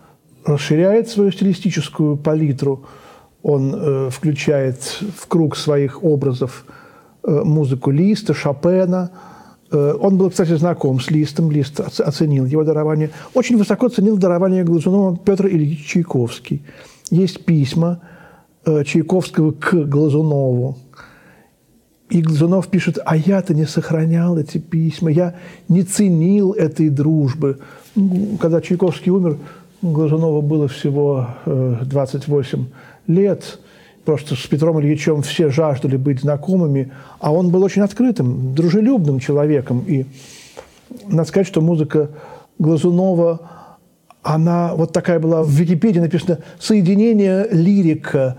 расширяет 0.46 1.10
свою 1.10 1.32
стилистическую 1.32 2.18
палитру, 2.18 2.86
он 3.44 3.76
э, 3.76 4.10
включает 4.10 4.82
в 5.18 5.28
круг 5.28 5.58
своих 5.58 6.04
образов 6.04 6.66
э, 7.24 7.44
музыку 7.44 7.92
Листа, 7.92 8.34
Шопена. 8.34 9.12
Э, 9.70 9.96
он 10.00 10.18
был, 10.18 10.30
кстати, 10.30 10.56
знаком 10.56 11.02
с 11.02 11.12
Листом, 11.12 11.52
Лист 11.52 11.80
оценил 11.82 12.46
его 12.46 12.64
дарование. 12.64 13.10
Очень 13.34 13.58
высоко 13.58 13.90
ценил 13.90 14.18
дарование 14.18 14.64
Глазунова 14.64 15.18
Петр 15.18 15.48
Ильич 15.48 15.86
Чайковский. 15.86 16.64
Есть 17.12 17.44
письма 17.44 18.00
э, 18.66 18.86
Чайковского 18.86 19.52
к 19.52 19.74
Глазунову. 19.74 20.78
И 22.10 22.22
Глазунов 22.22 22.70
пишет, 22.70 22.98
а 23.06 23.18
я-то 23.18 23.54
не 23.54 23.66
сохранял 23.66 24.38
эти 24.38 24.58
письма, 24.58 25.12
я 25.12 25.36
не 25.68 25.84
ценил 25.84 26.54
этой 26.54 26.90
дружбы. 26.90 27.60
Когда 28.40 28.62
Чайковский 28.62 29.12
умер, 29.12 29.38
Глазунова 29.82 30.42
было 30.42 30.68
всего 30.68 31.28
28 31.46 32.60
э, 32.60 33.12
лет. 33.12 33.60
Просто 34.06 34.36
с 34.36 34.48
Петром 34.48 34.80
Ильичем 34.80 35.22
все 35.22 35.50
жаждали 35.50 35.98
быть 35.98 36.22
знакомыми, 36.22 36.92
а 37.20 37.32
он 37.32 37.52
был 37.52 37.64
очень 37.64 37.82
открытым, 37.82 38.54
дружелюбным 38.56 39.20
человеком. 39.20 39.84
И 39.88 40.06
надо 41.08 41.28
сказать, 41.28 41.48
что 41.48 41.62
музыка 41.62 42.10
Глазунова, 42.60 43.42
она 44.22 44.74
вот 44.76 44.94
такая 44.94 45.20
была, 45.20 45.44
в 45.44 45.50
Википедии 45.50 46.00
написано 46.00 46.40
«соединение 46.60 47.48
лирика 47.52 48.38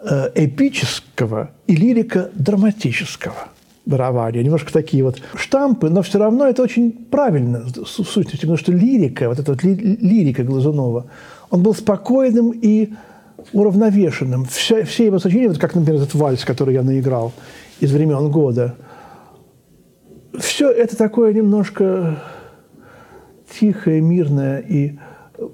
э, 0.00 0.30
эпического 0.34 1.50
и 1.66 1.76
лирика 1.76 2.30
драматического» 2.34 3.53
дарования. 3.86 4.42
Немножко 4.42 4.72
такие 4.72 5.04
вот 5.04 5.20
штампы, 5.34 5.90
но 5.90 6.02
все 6.02 6.18
равно 6.18 6.46
это 6.46 6.62
очень 6.62 6.92
правильно 6.92 7.64
в 7.64 7.86
сущности, 7.86 8.40
потому 8.40 8.56
что 8.56 8.72
лирика, 8.72 9.28
вот 9.28 9.38
эта 9.38 9.52
вот 9.52 9.62
лирика 9.62 10.42
Глазунова, 10.42 11.06
он 11.50 11.62
был 11.62 11.74
спокойным 11.74 12.50
и 12.50 12.92
уравновешенным. 13.52 14.44
Все, 14.46 14.84
все 14.84 15.06
его 15.06 15.18
сочинения, 15.18 15.48
вот 15.48 15.58
как, 15.58 15.74
например, 15.74 16.00
этот 16.02 16.14
вальс, 16.14 16.44
который 16.44 16.74
я 16.74 16.82
наиграл 16.82 17.32
из 17.80 17.92
времен 17.92 18.30
года, 18.30 18.74
все 20.38 20.70
это 20.70 20.96
такое 20.96 21.32
немножко 21.32 22.18
тихое, 23.60 24.00
мирное 24.00 24.60
и 24.60 24.98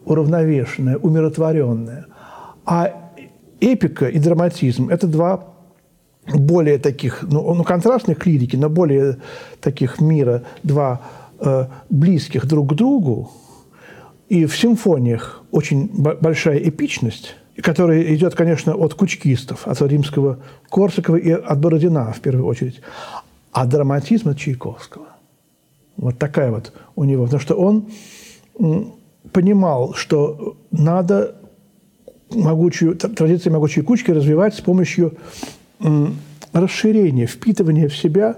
уравновешенное, 0.04 0.96
умиротворенное. 0.96 2.06
А 2.64 2.92
эпика 3.60 4.06
и 4.06 4.18
драматизм– 4.18 4.88
это 4.90 5.06
два 5.06 5.49
более 6.26 6.78
таких, 6.78 7.22
ну, 7.22 7.54
ну 7.54 7.64
контрастных 7.64 8.18
к 8.18 8.26
лирике, 8.26 8.56
но 8.56 8.68
более 8.68 9.18
таких 9.60 10.00
мира, 10.00 10.42
два 10.62 11.00
э, 11.38 11.66
близких 11.88 12.46
друг 12.46 12.72
к 12.72 12.74
другу. 12.74 13.30
И 14.28 14.46
в 14.46 14.56
симфониях 14.56 15.42
очень 15.50 15.88
большая 15.92 16.58
эпичность, 16.58 17.34
которая 17.60 18.02
идет, 18.14 18.34
конечно, 18.34 18.74
от 18.74 18.94
кучкистов, 18.94 19.66
от 19.66 19.80
римского 19.82 20.38
Корсакова 20.70 21.16
и 21.16 21.30
от 21.30 21.58
Бородина, 21.58 22.12
в 22.12 22.20
первую 22.20 22.46
очередь. 22.46 22.80
А 23.52 23.66
драматизм 23.66 24.28
от 24.28 24.38
Чайковского. 24.38 25.08
Вот 25.96 26.18
такая 26.18 26.52
вот 26.52 26.72
у 26.94 27.04
него. 27.04 27.24
Потому 27.24 27.40
что 27.42 27.54
он 27.56 27.88
понимал, 29.32 29.94
что 29.94 30.56
надо 30.70 31.36
могучую, 32.30 32.96
традицию 32.96 33.52
могучей 33.52 33.82
кучки 33.82 34.10
развивать 34.10 34.54
с 34.54 34.60
помощью 34.60 35.14
расширения, 36.52 37.26
впитывания 37.26 37.88
в 37.88 37.96
себя 37.96 38.36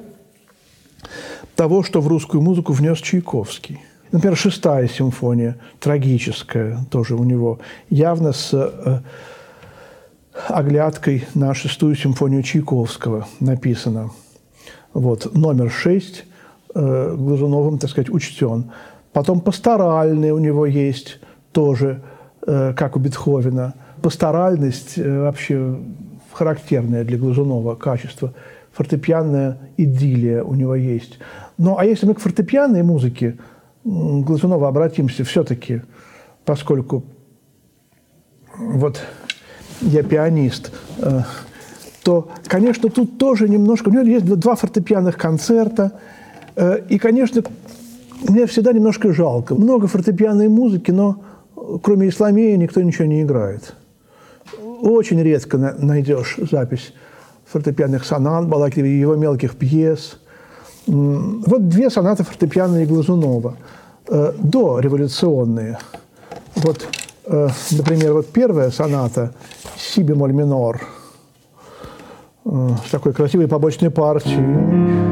того, 1.56 1.82
что 1.82 2.00
в 2.00 2.08
русскую 2.08 2.42
музыку 2.42 2.72
внес 2.72 2.98
Чайковский. 2.98 3.80
Например, 4.10 4.36
шестая 4.36 4.88
симфония, 4.88 5.56
трагическая, 5.80 6.84
тоже 6.90 7.14
у 7.14 7.24
него, 7.24 7.60
явно 7.88 8.32
с 8.32 8.50
э, 8.52 9.00
оглядкой 10.48 11.26
на 11.34 11.54
шестую 11.54 11.96
симфонию 11.96 12.42
Чайковского 12.42 13.26
написано. 13.40 14.10
Вот, 14.92 15.34
номер 15.34 15.70
шесть 15.70 16.24
э, 16.74 17.14
Глазуновым, 17.16 17.78
так 17.78 17.90
сказать, 17.90 18.10
учтен. 18.10 18.70
Потом 19.12 19.40
пасторальные 19.40 20.34
у 20.34 20.38
него 20.38 20.66
есть 20.66 21.18
тоже, 21.52 22.02
э, 22.46 22.74
как 22.76 22.96
у 22.96 22.98
Бетховена. 22.98 23.74
Пасторальность 24.02 24.98
э, 24.98 25.22
вообще 25.22 25.76
характерное 26.32 27.04
для 27.04 27.18
Глазунова 27.18 27.74
качество. 27.74 28.34
Фортепианная 28.72 29.58
идиллия 29.76 30.42
у 30.42 30.54
него 30.54 30.74
есть. 30.74 31.18
Ну, 31.58 31.76
а 31.78 31.84
если 31.84 32.06
мы 32.06 32.14
к 32.14 32.20
фортепианной 32.20 32.82
музыке 32.82 33.36
Глазунова 33.84 34.68
обратимся 34.68 35.24
все-таки, 35.24 35.82
поскольку 36.44 37.04
вот 38.56 39.00
я 39.80 40.02
пианист, 40.02 40.72
э, 40.98 41.20
то, 42.02 42.30
конечно, 42.44 42.88
тут 42.88 43.18
тоже 43.18 43.48
немножко... 43.48 43.88
У 43.88 43.92
него 43.92 44.02
есть 44.02 44.24
два 44.24 44.54
фортепианных 44.54 45.18
концерта, 45.18 46.00
э, 46.56 46.80
и, 46.88 46.98
конечно, 46.98 47.42
мне 48.28 48.46
всегда 48.46 48.72
немножко 48.72 49.12
жалко. 49.12 49.54
Много 49.54 49.86
фортепианной 49.86 50.48
музыки, 50.48 50.90
но 50.90 51.22
кроме 51.82 52.08
исламея 52.08 52.56
никто 52.56 52.80
ничего 52.80 53.04
не 53.04 53.22
играет 53.22 53.74
очень 54.82 55.22
редко 55.22 55.58
найдешь 55.78 56.38
запись 56.50 56.92
фортепианных 57.46 58.04
сонат 58.04 58.48
Балакирева, 58.48 58.86
его 58.86 59.14
мелких 59.14 59.56
пьес. 59.56 60.18
Вот 60.86 61.68
две 61.68 61.88
сонаты 61.90 62.24
фортепианные 62.24 62.86
Глазунова, 62.86 63.56
э, 64.08 64.32
дореволюционные. 64.38 65.78
Вот, 66.56 66.88
э, 67.26 67.48
например, 67.70 68.14
вот 68.14 68.26
первая 68.32 68.70
соната 68.70 69.32
«Си 69.76 70.02
бемоль 70.02 70.32
минор» 70.32 70.80
э, 72.44 72.68
с 72.84 72.90
такой 72.90 73.12
красивой 73.12 73.46
побочной 73.46 73.90
партией. 73.90 75.11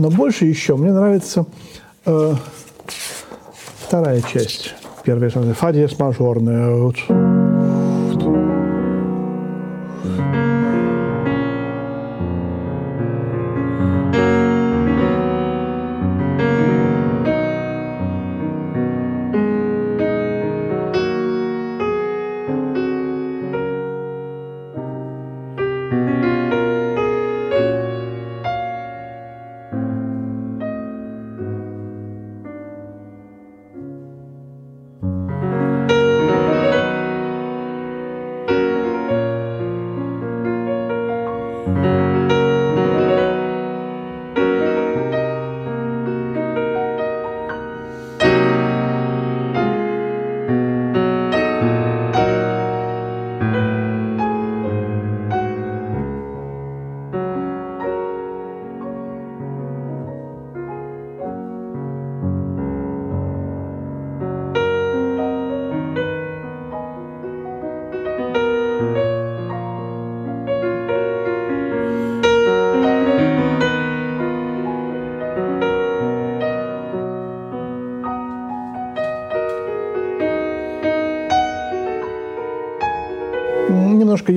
Но 0.00 0.08
больше 0.08 0.46
еще 0.46 0.76
мне 0.76 0.92
нравится 0.92 1.44
э, 2.06 2.34
вторая 3.86 4.22
часть. 4.22 4.74
Первая, 5.04 5.28
фа 5.28 5.72
диез 5.72 5.98
мажорная. 5.98 6.70
немножко, 6.70 7.49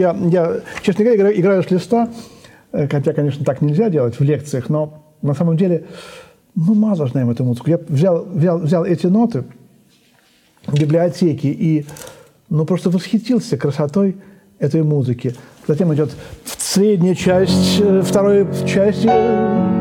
я, 0.03 0.15
я 0.29 0.61
честно 0.81 1.03
говоря, 1.05 1.17
играю, 1.17 1.39
играю 1.39 1.63
с 1.63 1.71
листа, 1.71 2.09
э, 2.71 2.87
хотя, 2.87 3.13
конечно, 3.13 3.45
так 3.45 3.61
нельзя 3.61 3.89
делать 3.89 4.19
в 4.19 4.23
лекциях, 4.23 4.69
но 4.69 5.03
на 5.21 5.33
самом 5.33 5.57
деле 5.57 5.85
мы 6.55 6.75
мало 6.75 7.07
знаем 7.07 7.29
эту 7.29 7.43
музыку. 7.43 7.69
Я 7.69 7.79
взял, 7.87 8.25
взял, 8.25 8.59
взял 8.59 8.85
эти 8.85 9.07
ноты 9.07 9.45
в 10.67 10.79
библиотеке 10.79 11.49
и 11.49 11.85
ну, 12.49 12.65
просто 12.65 12.89
восхитился 12.89 13.57
красотой 13.57 14.17
этой 14.59 14.83
музыки. 14.83 15.35
Затем 15.67 15.93
идет 15.93 16.11
средняя 16.45 17.15
часть, 17.15 17.79
э, 17.79 18.01
второй 18.03 18.47
части 18.67 19.72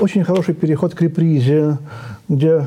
очень 0.00 0.24
хороший 0.24 0.54
переход 0.54 0.94
к 0.94 1.02
репризе, 1.02 1.76
где 2.28 2.64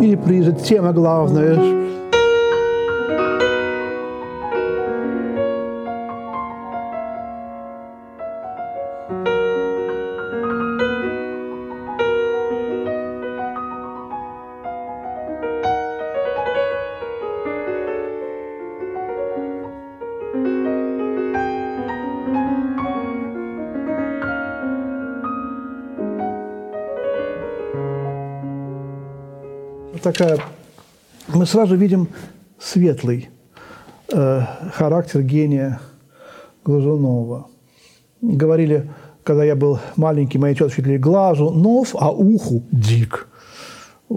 и 0.00 0.10
реприза, 0.10 0.52
тема 0.52 0.92
главная. 0.92 1.85
Такая, 30.12 30.38
мы 31.26 31.46
сразу 31.46 31.74
видим 31.74 32.08
светлый 32.60 33.28
э, 34.12 34.40
характер 34.72 35.22
гения 35.22 35.80
Глазунова. 36.64 37.48
Говорили, 38.22 38.88
когда 39.24 39.42
я 39.42 39.56
был 39.56 39.80
маленький, 39.96 40.38
мои 40.38 40.54
тетушки 40.54 40.80
говорили, 40.80 41.02
глазу 41.02 41.50
нов, 41.50 41.96
а 41.98 42.12
уху 42.12 42.62
дик. 42.70 43.26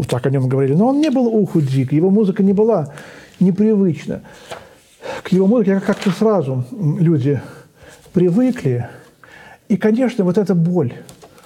Так 0.07 0.27
о 0.27 0.29
нем 0.29 0.47
говорили. 0.47 0.75
Но 0.75 0.89
он 0.89 1.01
не 1.01 1.09
был 1.09 1.25
уху 1.25 1.59
дик, 1.59 1.91
его 1.91 2.11
музыка 2.11 2.43
не 2.43 2.53
была 2.53 2.93
непривычна. 3.39 4.21
К 5.23 5.29
его 5.29 5.47
музыке 5.47 5.79
как-то 5.79 6.11
сразу 6.11 6.65
люди 6.71 7.41
привыкли. 8.13 8.87
И, 9.69 9.75
конечно, 9.75 10.23
вот 10.23 10.37
эта 10.37 10.53
боль, 10.53 10.93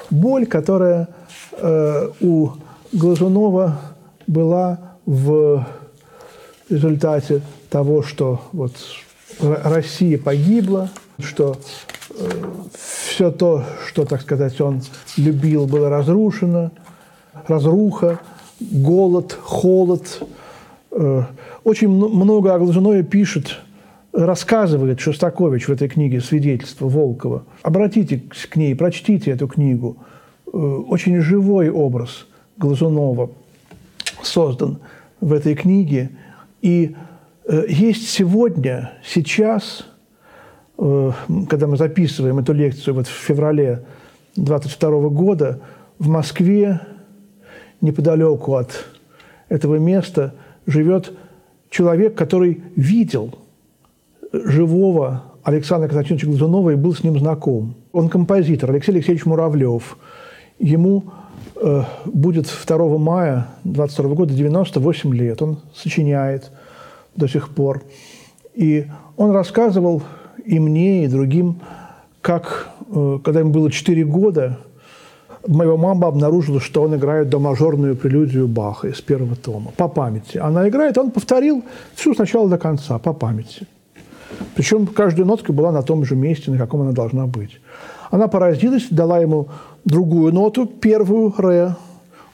боль, 0.10 0.46
которая 0.48 1.08
э, 1.54 2.10
у 2.20 2.50
Глазунова 2.92 3.93
была 4.28 4.98
в 5.06 5.66
результате 6.70 7.42
того, 7.70 8.04
что 8.04 8.42
вот 8.52 8.74
Россия 9.40 10.18
погибла, 10.18 10.90
что 11.20 11.58
э, 12.10 12.30
все 12.74 13.32
то, 13.32 13.64
что, 13.88 14.06
так 14.06 14.22
сказать, 14.22 14.60
он 14.62 14.82
любил, 15.18 15.66
было 15.66 15.90
разрушено, 15.90 16.72
разруха, 17.48 18.20
голод, 18.60 19.38
холод. 19.42 20.22
Э, 20.92 21.24
очень 21.64 21.90
много 21.90 22.54
о 22.54 22.60
Глазунове 22.60 23.04
пишет, 23.04 23.60
рассказывает 24.12 25.00
Шостакович 25.00 25.68
в 25.68 25.72
этой 25.72 25.90
книге 25.90 26.22
«Свидетельство 26.22 26.88
Волкова». 26.88 27.44
Обратитесь 27.64 28.46
к 28.50 28.56
ней, 28.56 28.76
прочтите 28.76 29.32
эту 29.32 29.48
книгу. 29.48 29.98
Э, 30.46 30.58
очень 30.58 31.20
живой 31.22 31.70
образ 31.70 32.28
Глазунова– 32.58 33.32
создан 34.26 34.80
в 35.22 35.34
этой 35.34 35.56
книге. 35.56 36.12
И 36.62 36.96
э, 37.46 37.66
есть 37.68 38.10
сегодня, 38.10 38.94
сейчас, 39.04 39.86
э, 40.78 41.12
когда 41.50 41.68
мы 41.68 41.78
записываем 41.78 42.40
эту 42.40 42.54
лекцию 42.54 42.96
вот 42.96 43.08
в 43.08 43.12
феврале 43.12 43.86
22 44.36 45.10
года, 45.10 45.62
в 46.00 46.08
Москве, 46.08 46.82
неподалеку 47.82 48.56
от 48.56 48.86
этого 49.50 49.76
места, 49.76 50.34
живет 50.66 51.14
человек, 51.70 52.16
который 52.16 52.64
видел 52.76 53.36
живого 54.32 55.24
Александра 55.44 55.88
Константиновича 55.88 56.28
Глазунова 56.28 56.72
и 56.72 56.76
был 56.76 56.94
с 56.94 57.04
ним 57.04 57.20
знаком. 57.20 57.76
Он 57.92 58.10
композитор 58.10 58.72
Алексей 58.72 58.92
Алексеевич 58.92 59.26
Муравлев. 59.26 59.98
Ему 60.60 61.04
будет 62.06 62.48
2 62.68 62.98
мая 62.98 63.48
22 63.64 64.16
года 64.16 64.34
98 64.34 65.14
лет. 65.14 65.42
Он 65.42 65.60
сочиняет 65.74 66.52
до 67.16 67.28
сих 67.28 67.50
пор. 67.50 67.84
И 68.54 68.88
он 69.18 69.32
рассказывал 69.32 70.04
и 70.46 70.60
мне, 70.60 71.06
и 71.06 71.08
другим, 71.08 71.62
как, 72.22 72.70
э, 72.90 73.20
когда 73.24 73.40
ему 73.40 73.52
было 73.52 73.72
4 73.72 74.04
года, 74.06 74.60
моя 75.48 75.76
мама 75.76 76.08
обнаружила, 76.08 76.60
что 76.60 76.84
он 76.84 76.96
играет 76.96 77.30
до 77.30 77.40
мажорную 77.40 77.96
прелюдию 77.96 78.48
Баха 78.48 78.88
из 78.88 79.02
первого 79.02 79.36
тома 79.36 79.72
по 79.76 79.88
памяти. 79.88 80.38
Она 80.38 80.68
играет, 80.68 80.98
он 80.98 81.12
повторил 81.12 81.64
всю 81.96 82.14
сначала 82.14 82.50
до 82.50 82.58
конца 82.58 82.98
по 83.00 83.14
памяти. 83.14 83.68
Причем 84.56 84.88
каждая 84.88 85.26
нотка 85.26 85.54
была 85.54 85.72
на 85.72 85.84
том 85.84 86.06
же 86.06 86.16
месте, 86.16 86.52
на 86.52 86.58
каком 86.58 86.82
она 86.82 86.92
должна 86.92 87.28
быть. 87.28 87.60
Она 88.14 88.28
поразилась, 88.28 88.90
дала 88.92 89.18
ему 89.18 89.48
другую 89.86 90.32
ноту, 90.32 90.68
первую 90.68 91.34
ре. 91.36 91.76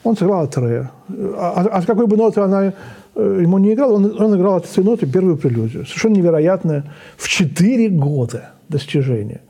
Он 0.04 0.14
сыграл 0.14 0.42
от 0.42 0.58
ре. 0.58 0.90
А, 1.08 1.52
а, 1.56 1.78
а 1.78 1.82
какой 1.82 2.06
бы 2.06 2.18
ноты 2.18 2.42
она 2.42 2.74
э, 3.14 3.38
ему 3.40 3.56
не 3.56 3.72
играл, 3.72 3.94
он, 3.94 4.22
он 4.22 4.36
играл 4.36 4.56
от 4.56 4.66
этой 4.66 4.84
ноты 4.84 5.06
первую 5.06 5.38
прелюдию. 5.38 5.86
Совершенно 5.86 6.16
невероятное 6.16 6.84
в 7.16 7.26
4 7.28 7.88
года 7.88 8.50
достижение. 8.68 9.40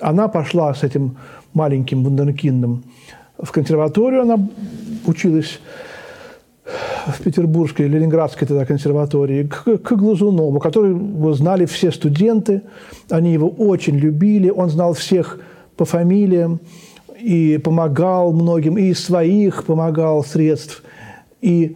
Она 0.00 0.26
пошла 0.26 0.74
с 0.74 0.82
этим 0.82 1.16
маленьким 1.54 2.02
вундеркиндом 2.02 2.82
в 3.38 3.52
консерваторию, 3.52 4.22
она 4.22 4.48
училась 5.06 5.60
в 7.06 7.22
Петербургской, 7.22 7.86
Ленинградской 7.86 8.48
тогда 8.48 8.66
консерватории, 8.66 9.44
к, 9.44 9.78
к 9.78 9.92
Глазунову, 9.92 10.58
которого 10.58 11.32
знали 11.32 11.64
все 11.66 11.92
студенты, 11.92 12.62
они 13.08 13.32
его 13.32 13.48
очень 13.48 13.94
любили, 13.96 14.50
он 14.50 14.68
знал 14.68 14.94
всех 14.94 15.38
по 15.80 15.86
фамилиям, 15.86 16.60
и 17.18 17.56
помогал 17.56 18.34
многим, 18.34 18.76
и 18.76 18.90
из 18.90 19.02
своих 19.02 19.64
помогал 19.64 20.22
средств. 20.22 20.82
И 21.40 21.74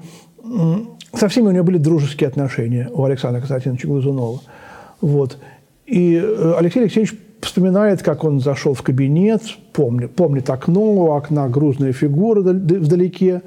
со 1.14 1.28
всеми 1.28 1.46
у 1.46 1.50
него 1.52 1.64
были 1.64 1.78
дружеские 1.78 2.28
отношения 2.28 2.90
у 2.92 3.02
Александра 3.04 3.40
Константиновича 3.40 3.88
Глазунова. 3.88 4.40
Вот. 5.00 5.38
И 5.86 6.20
э, 6.22 6.54
Алексей 6.58 6.80
Алексеевич 6.80 7.14
вспоминает, 7.40 8.02
как 8.02 8.24
он 8.24 8.40
зашел 8.40 8.74
в 8.74 8.82
кабинет, 8.82 9.40
помнит, 9.72 10.14
помнит 10.14 10.50
окно, 10.50 10.82
у 10.82 11.12
окна 11.12 11.48
грузная 11.48 11.94
фигура 11.94 12.40
вдалеке. 12.40 13.40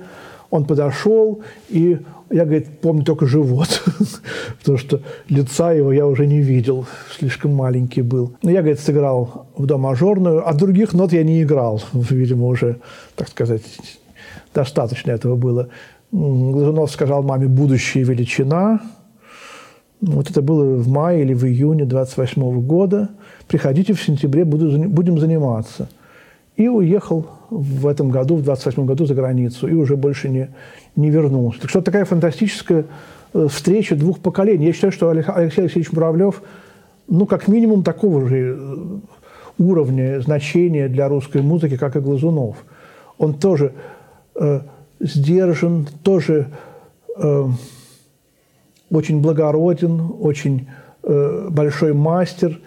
Он 0.49 0.65
подошел, 0.65 1.41
и 1.69 1.99
я, 2.29 2.45
говорит, 2.45 2.79
помню 2.81 3.03
только 3.03 3.25
живот, 3.25 3.83
потому 4.59 4.77
что 4.77 5.01
лица 5.29 5.71
его 5.71 5.91
я 5.91 6.05
уже 6.05 6.25
не 6.25 6.41
видел, 6.41 6.85
слишком 7.17 7.53
маленький 7.53 8.01
был. 8.01 8.33
Но 8.43 8.51
я, 8.51 8.61
говорит, 8.61 8.79
сыграл 8.79 9.47
в 9.55 9.65
до 9.65 9.77
мажорную, 9.77 10.47
а 10.47 10.53
других 10.53 10.93
нот 10.93 11.13
я 11.13 11.23
не 11.23 11.43
играл, 11.43 11.81
видимо, 11.93 12.47
уже, 12.47 12.77
так 13.15 13.29
сказать, 13.29 13.63
достаточно 14.53 15.11
этого 15.11 15.35
было. 15.35 15.69
Глазунов 16.11 16.91
сказал 16.91 17.23
маме 17.23 17.47
«будущая 17.47 18.03
величина». 18.03 18.81
Вот 19.99 20.29
это 20.29 20.41
было 20.43 20.75
в 20.75 20.87
мае 20.87 21.23
или 21.23 21.33
в 21.33 21.43
июне 21.45 21.85
28 21.85 22.61
года. 22.61 23.09
Приходите 23.47 23.93
в 23.93 24.01
сентябре, 24.01 24.45
буду, 24.45 24.87
будем 24.87 25.17
заниматься. 25.17 25.89
И 26.57 26.67
уехал 26.67 27.27
в 27.49 27.87
этом 27.87 28.09
году, 28.09 28.35
в 28.35 28.43
28 28.43 28.85
году 28.85 29.05
за 29.05 29.15
границу, 29.15 29.67
и 29.67 29.73
уже 29.73 29.95
больше 29.95 30.27
не, 30.27 30.49
не 30.95 31.09
вернулся. 31.09 31.61
Так 31.61 31.69
что 31.69 31.81
такая 31.81 32.03
фантастическая 32.03 32.85
э, 33.33 33.47
встреча 33.49 33.95
двух 33.95 34.19
поколений. 34.19 34.65
Я 34.65 34.73
считаю, 34.73 34.91
что 34.91 35.09
Алексей 35.09 35.61
Алексеевич 35.61 35.91
Муравлев 35.91 36.41
ну, 37.07 37.25
как 37.25 37.47
минимум, 37.47 37.83
такого 37.83 38.27
же 38.27 38.57
э, 38.57 38.77
уровня 39.57 40.19
значения 40.19 40.87
для 40.87 41.07
русской 41.07 41.41
музыки, 41.41 41.77
как 41.77 41.95
и 41.95 41.99
Глазунов. 41.99 42.57
Он 43.17 43.33
тоже 43.33 43.73
э, 44.35 44.61
сдержан, 44.99 45.87
тоже 46.03 46.47
э, 47.17 47.47
очень 48.89 49.21
благороден, 49.21 50.01
очень 50.19 50.67
э, 51.03 51.47
большой 51.49 51.93
мастер. 51.93 52.59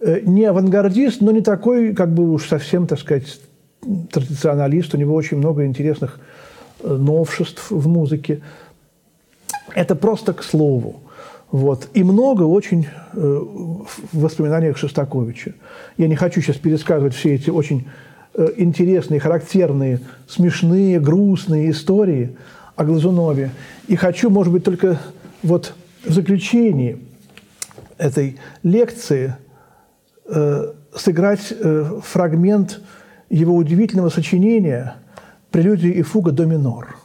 Э, 0.00 0.20
не 0.22 0.44
авангардист, 0.44 1.20
но 1.20 1.32
не 1.32 1.40
такой, 1.40 1.94
как 1.94 2.12
бы 2.12 2.32
уж 2.32 2.48
совсем, 2.48 2.86
так 2.86 2.98
сказать, 3.00 3.40
традиционалист. 4.10 4.94
У 4.94 4.96
него 4.96 5.14
очень 5.14 5.38
много 5.38 5.64
интересных 5.64 6.20
э, 6.82 6.92
новшеств 6.92 7.70
в 7.70 7.88
музыке. 7.88 8.40
Это 9.74 9.96
просто 9.96 10.32
к 10.32 10.42
слову. 10.42 11.00
Вот. 11.50 11.88
И 11.94 12.04
много 12.04 12.42
очень 12.42 12.86
э, 12.86 13.18
в 13.18 13.88
воспоминаниях 14.12 14.76
Шостаковича. 14.76 15.54
Я 15.96 16.06
не 16.06 16.14
хочу 16.14 16.40
сейчас 16.40 16.56
пересказывать 16.56 17.14
все 17.14 17.34
эти 17.34 17.50
очень 17.50 17.88
э, 18.34 18.48
интересные, 18.56 19.18
характерные, 19.18 20.00
смешные, 20.28 21.00
грустные 21.00 21.70
истории 21.70 22.36
о 22.76 22.84
Глазунове. 22.84 23.50
И 23.88 23.96
хочу, 23.96 24.30
может 24.30 24.52
быть, 24.52 24.62
только 24.62 25.00
вот 25.42 25.74
в 26.04 26.12
заключении 26.12 26.98
этой 27.96 28.36
лекции 28.62 29.34
сыграть 30.94 31.52
э, 31.52 32.00
фрагмент 32.02 32.80
его 33.30 33.54
удивительного 33.54 34.10
сочинения 34.10 34.96
«Прелюдия 35.50 35.92
и 35.92 36.02
фуга 36.02 36.32
до 36.32 36.46
минор». 36.46 36.96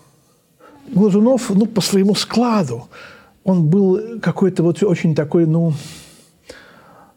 Глазунов, 0.88 1.50
ну, 1.50 1.66
по 1.66 1.82
своему 1.82 2.16
складу, 2.16 2.90
он 3.44 3.68
был 3.70 4.20
какой-то 4.22 4.64
вот 4.64 4.82
очень 4.84 5.16
такой, 5.16 5.46
ну, 5.46 5.74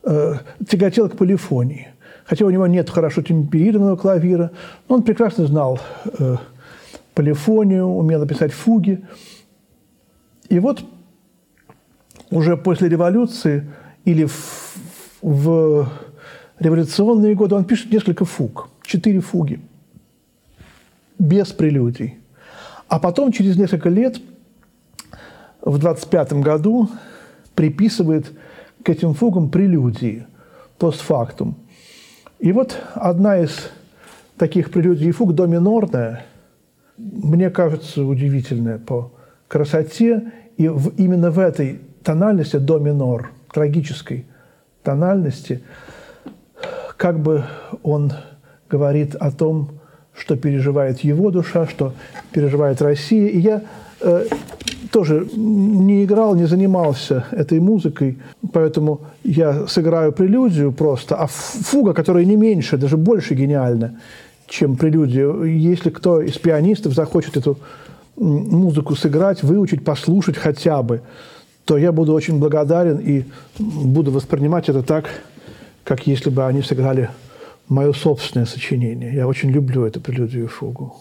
э, 0.05 0.35
тяготел 0.69 1.09
к 1.09 1.17
полифонии. 1.17 1.89
Хотя 2.25 2.45
у 2.45 2.51
него 2.51 2.67
нет 2.67 2.91
хорошо 2.91 3.23
темперированного 3.23 3.97
клавира, 3.97 4.51
но 4.89 4.97
он 4.97 5.03
прекрасно 5.03 5.47
знал 5.47 5.81
э, 6.19 6.37
полифонию, 7.15 7.87
умел 7.87 8.21
написать 8.21 8.53
фуги. 8.53 9.05
И 10.49 10.59
вот 10.59 10.85
уже 12.31 12.57
после 12.57 12.89
революции 12.89 13.71
или 14.05 14.25
в, 14.25 14.66
в 15.27 15.89
революционные 16.61 17.35
годы 17.35 17.57
он 17.57 17.65
пишет 17.65 17.91
несколько 17.91 18.25
фуг, 18.25 18.69
четыре 18.85 19.19
фуги, 19.19 19.61
без 21.19 21.49
прелюдий. 21.49 22.21
А 22.87 23.01
потом, 23.01 23.33
через 23.33 23.57
несколько 23.57 23.89
лет, 23.89 24.21
в 25.63 25.79
25 25.79 26.35
году 26.35 26.89
приписывает 27.57 28.31
к 28.85 28.89
этим 28.89 29.15
фугам 29.15 29.51
прелюдии, 29.51 30.29
постфактум. 30.79 31.57
И 32.39 32.53
вот 32.53 32.81
одна 32.95 33.39
из 33.39 33.73
таких 34.39 34.71
прелюдий 34.71 35.09
и 35.09 35.13
фуг, 35.13 35.35
до 35.35 35.47
минорная, 35.47 36.25
мне 36.99 37.51
кажется, 37.51 38.05
удивительная 38.05 38.79
по 38.79 39.11
красоте. 39.49 40.31
И 40.57 40.69
в, 40.69 40.91
именно 40.97 41.33
в 41.33 41.41
этой 41.41 41.81
тональности 42.05 42.59
до 42.59 42.79
минор, 42.79 43.33
трагической 43.53 44.25
тональности, 44.87 45.61
как 46.97 47.19
бы 47.19 47.45
он 47.83 48.13
говорит 48.71 49.17
о 49.17 49.31
том, 49.31 49.69
что 50.17 50.37
переживает 50.37 51.01
его 51.01 51.31
душа, 51.31 51.67
что 51.67 51.93
переживает 52.33 52.81
Россия. 52.81 53.29
И 53.29 53.39
я 53.39 53.63
э, 54.01 54.27
тоже 54.93 55.27
не 55.37 56.05
играл, 56.05 56.37
не 56.37 56.47
занимался 56.47 57.25
этой 57.33 57.59
музыкой, 57.61 58.17
поэтому 58.53 59.01
я 59.25 59.67
сыграю 59.67 60.13
прелюдию 60.13 60.73
просто, 60.73 61.17
а 61.17 61.27
фуга, 61.27 61.93
которая 61.93 62.25
не 62.25 62.37
меньше, 62.37 62.77
даже 62.79 62.97
больше 62.97 63.35
гениальна, 63.35 64.01
чем 64.47 64.77
прелюдия. 64.77 65.29
Если 65.43 65.91
кто 65.91 66.23
из 66.23 66.39
пианистов 66.39 66.95
захочет 66.95 67.37
эту 67.37 67.59
музыку 68.17 68.95
сыграть, 68.95 69.43
выучить, 69.43 69.85
послушать 69.85 70.37
хотя 70.39 70.83
бы, 70.83 71.01
то 71.67 71.77
я 71.77 71.93
буду 71.93 72.15
очень 72.15 72.39
благодарен 72.39 72.99
и 72.99 73.25
буду 73.59 74.13
воспринимать 74.13 74.69
это 74.69 74.83
так, 74.83 75.11
как 75.85 76.07
если 76.07 76.31
бы 76.31 76.47
они 76.47 76.63
сыграли 76.63 77.11
мое 77.69 77.93
собственное 77.93 78.47
сочинение. 78.47 79.13
Я 79.13 79.27
очень 79.27 79.51
люблю 79.51 79.85
эту 79.85 80.01
прелюдию 80.01 80.45
и 80.45 80.49
фугу. 80.49 80.95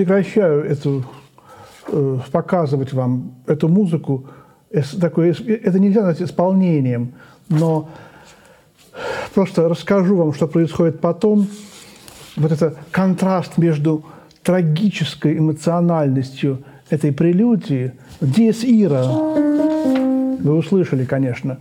Прекращаю 0.00 0.64
эту, 0.64 1.04
э, 1.88 2.18
показывать 2.32 2.94
вам 2.94 3.34
эту 3.46 3.68
музыку. 3.68 4.24
Такое, 4.98 5.34
это 5.34 5.78
нельзя 5.78 6.00
назвать 6.00 6.22
исполнением, 6.22 7.12
но 7.50 7.90
просто 9.34 9.68
расскажу 9.68 10.16
вам, 10.16 10.32
что 10.32 10.46
происходит 10.46 11.00
потом. 11.00 11.48
Вот 12.36 12.50
это 12.50 12.76
контраст 12.90 13.58
между 13.58 14.04
трагической 14.42 15.36
эмоциональностью 15.36 16.64
этой 16.88 17.12
прелюдии. 17.12 17.92
Диес 18.22 18.64
Ира, 18.64 19.04
вы 19.04 20.56
услышали, 20.56 21.04
конечно, 21.04 21.58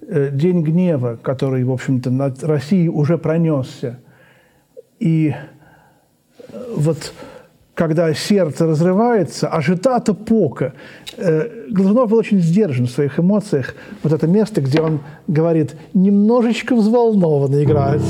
э, 0.00 0.30
День 0.32 0.62
гнева, 0.62 1.18
который, 1.20 1.64
в 1.64 1.72
общем-то, 1.72 2.10
над 2.10 2.42
Россией 2.44 2.88
уже 2.88 3.18
пронесся. 3.18 4.00
И 5.00 5.34
вот 6.74 7.12
когда 7.74 8.14
сердце 8.14 8.66
разрывается, 8.66 9.48
ажитата 9.48 10.14
пока. 10.14 10.72
Э, 11.16 11.48
Глазунов 11.70 12.10
был 12.10 12.18
очень 12.18 12.40
сдержан 12.40 12.86
в 12.86 12.90
своих 12.90 13.18
эмоциях. 13.18 13.74
Вот 14.02 14.12
это 14.12 14.26
место, 14.26 14.60
где 14.60 14.80
он 14.80 15.00
говорит, 15.26 15.74
немножечко 15.92 16.76
взволнованно 16.76 17.62
играть. 17.64 18.02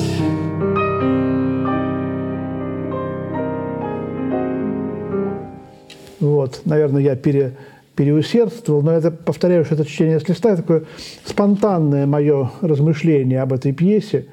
Вот, 6.21 6.63
наверное, 6.65 7.03
я 7.03 7.17
пере, 7.17 7.53
переусердствовал, 7.97 8.83
но 8.83 8.93
это, 8.93 9.11
повторяю, 9.11 9.65
что 9.65 9.75
это 9.75 9.87
чтение 9.87 10.21
с 10.21 10.29
листа, 10.29 10.57
такое 10.57 10.85
спонтанное 11.25 12.07
мое 12.07 12.51
размышление 12.61 13.41
об 13.41 13.53
этой 13.53 13.73
пьесе. 13.73 14.27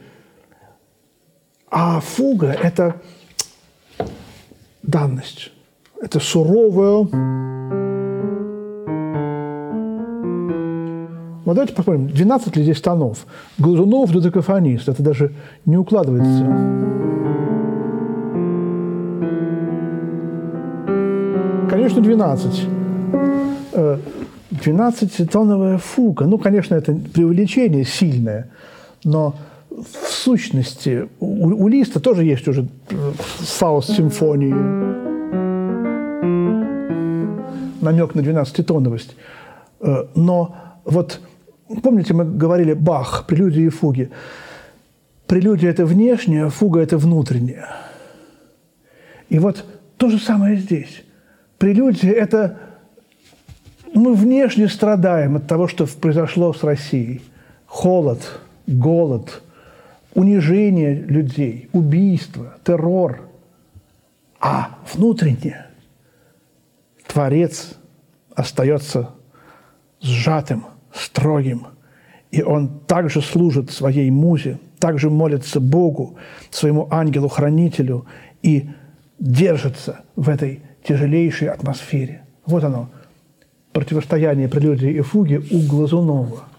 А 1.70 2.02
фуга– 2.02 2.48
это 2.64 2.96
данность. 4.84 5.52
Это 6.02 6.20
суровая... 6.20 7.08
Вот 11.44 11.56
давайте 11.56 11.74
посмотрим, 11.74 12.08
12 12.08 12.56
ли 12.56 12.64
здесь 12.64 12.82
тонов? 12.82 13.26
Глазунов, 13.58 14.12
додекафонист. 14.12 14.88
Это 14.88 15.02
даже 15.02 15.34
не 15.66 15.76
укладывается. 15.76 16.46
Конечно, 21.70 22.02
12. 22.02 22.68
12-тоновая 24.52 25.78
фуга. 25.78 26.26
Ну, 26.26 26.38
конечно, 26.38 26.76
это 26.76 26.94
преувеличение 26.94 27.86
сильное, 27.86 28.50
но 29.04 29.36
в 29.70 30.08
сущности, 30.10 31.08
у, 31.20 31.48
у 31.48 31.68
Листа 31.68 32.00
тоже 32.00 32.24
есть 32.24 32.48
уже 32.48 32.68
Фауст 33.42 33.89
э, 33.89 33.94
симфонии, 33.94 34.54
намек 37.82 38.16
на 38.16 38.22
12-тоновость. 38.22 39.16
Э, 39.80 40.06
но 40.16 40.56
вот, 40.86 41.20
помните, 41.82 42.14
мы 42.14 42.26
говорили 42.26 42.74
Бах, 42.74 43.26
прелюдии 43.28 43.64
и 43.64 43.70
фуги. 43.70 44.12
Прелюдия– 45.28 45.70
это 45.72 45.86
внешняя, 45.86 46.50
фуга– 46.50 46.80
это 46.82 46.98
внутренняя. 46.98 47.68
И 49.30 49.39
вот 49.39 49.66
то 49.98 50.10
же 50.10 50.20
самое 50.20 50.58
здесь. 50.58 51.04
Прелюдия– 51.58 52.12
это 52.14 52.60
мы 53.94 54.14
внешне 54.14 54.68
страдаем 54.68 55.36
от 55.36 55.48
того, 55.48 55.68
что 55.68 55.86
произошло 55.86 56.54
с 56.54 56.64
Россией. 56.64 57.22
Холод, 57.66 58.39
голод– 58.68 59.42
унижение 60.14 60.94
людей, 60.94 61.70
убийство, 61.74 62.58
террор. 62.64 63.22
А 64.42 64.80
внутренне 64.92 65.68
Творец 67.08 67.76
остается 68.36 69.12
сжатым, 70.02 70.66
строгим. 70.92 71.68
И 72.32 72.42
он 72.42 72.80
также 72.88 73.22
служит 73.22 73.70
своей 73.70 74.10
музе, 74.10 74.60
также 74.80 75.10
молится 75.10 75.60
Богу, 75.60 76.18
своему 76.50 76.88
ангелу-хранителю 76.89 78.08
и 78.42 78.70
держится 79.20 80.02
в 80.16 80.28
этой 80.28 80.62
тяжелейшей 80.84 81.50
атмосфере. 81.50 82.24
Вот 82.46 82.64
оно, 82.64 82.89
противостояние 83.74 84.48
прелюдии 84.48 84.92
и 84.92 85.02
фуги 85.02 85.36
у 85.52 85.60
Глазунова– 85.68 86.46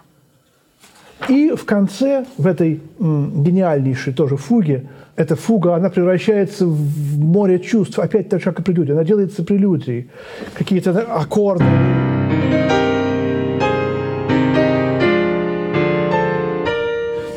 и 1.32 1.54
в 1.56 1.64
конце, 1.64 2.26
в 2.36 2.46
этой 2.46 2.82
гениальнейшей 2.98 4.12
тоже 4.12 4.36
фуге, 4.36 4.84
эта 5.16 5.34
фуга, 5.34 5.74
она 5.76 5.88
превращается 5.88 6.66
в 6.66 7.18
море 7.18 7.58
чувств, 7.58 7.98
опять 7.98 8.28
так 8.28 8.40
же, 8.40 8.46
как 8.46 8.60
и 8.60 8.62
прелюдия. 8.62 8.94
Она 8.94 9.04
делается 9.04 9.42
прелюдией, 9.42 10.10
какие-то 10.54 10.90
аккорды. 11.00 11.64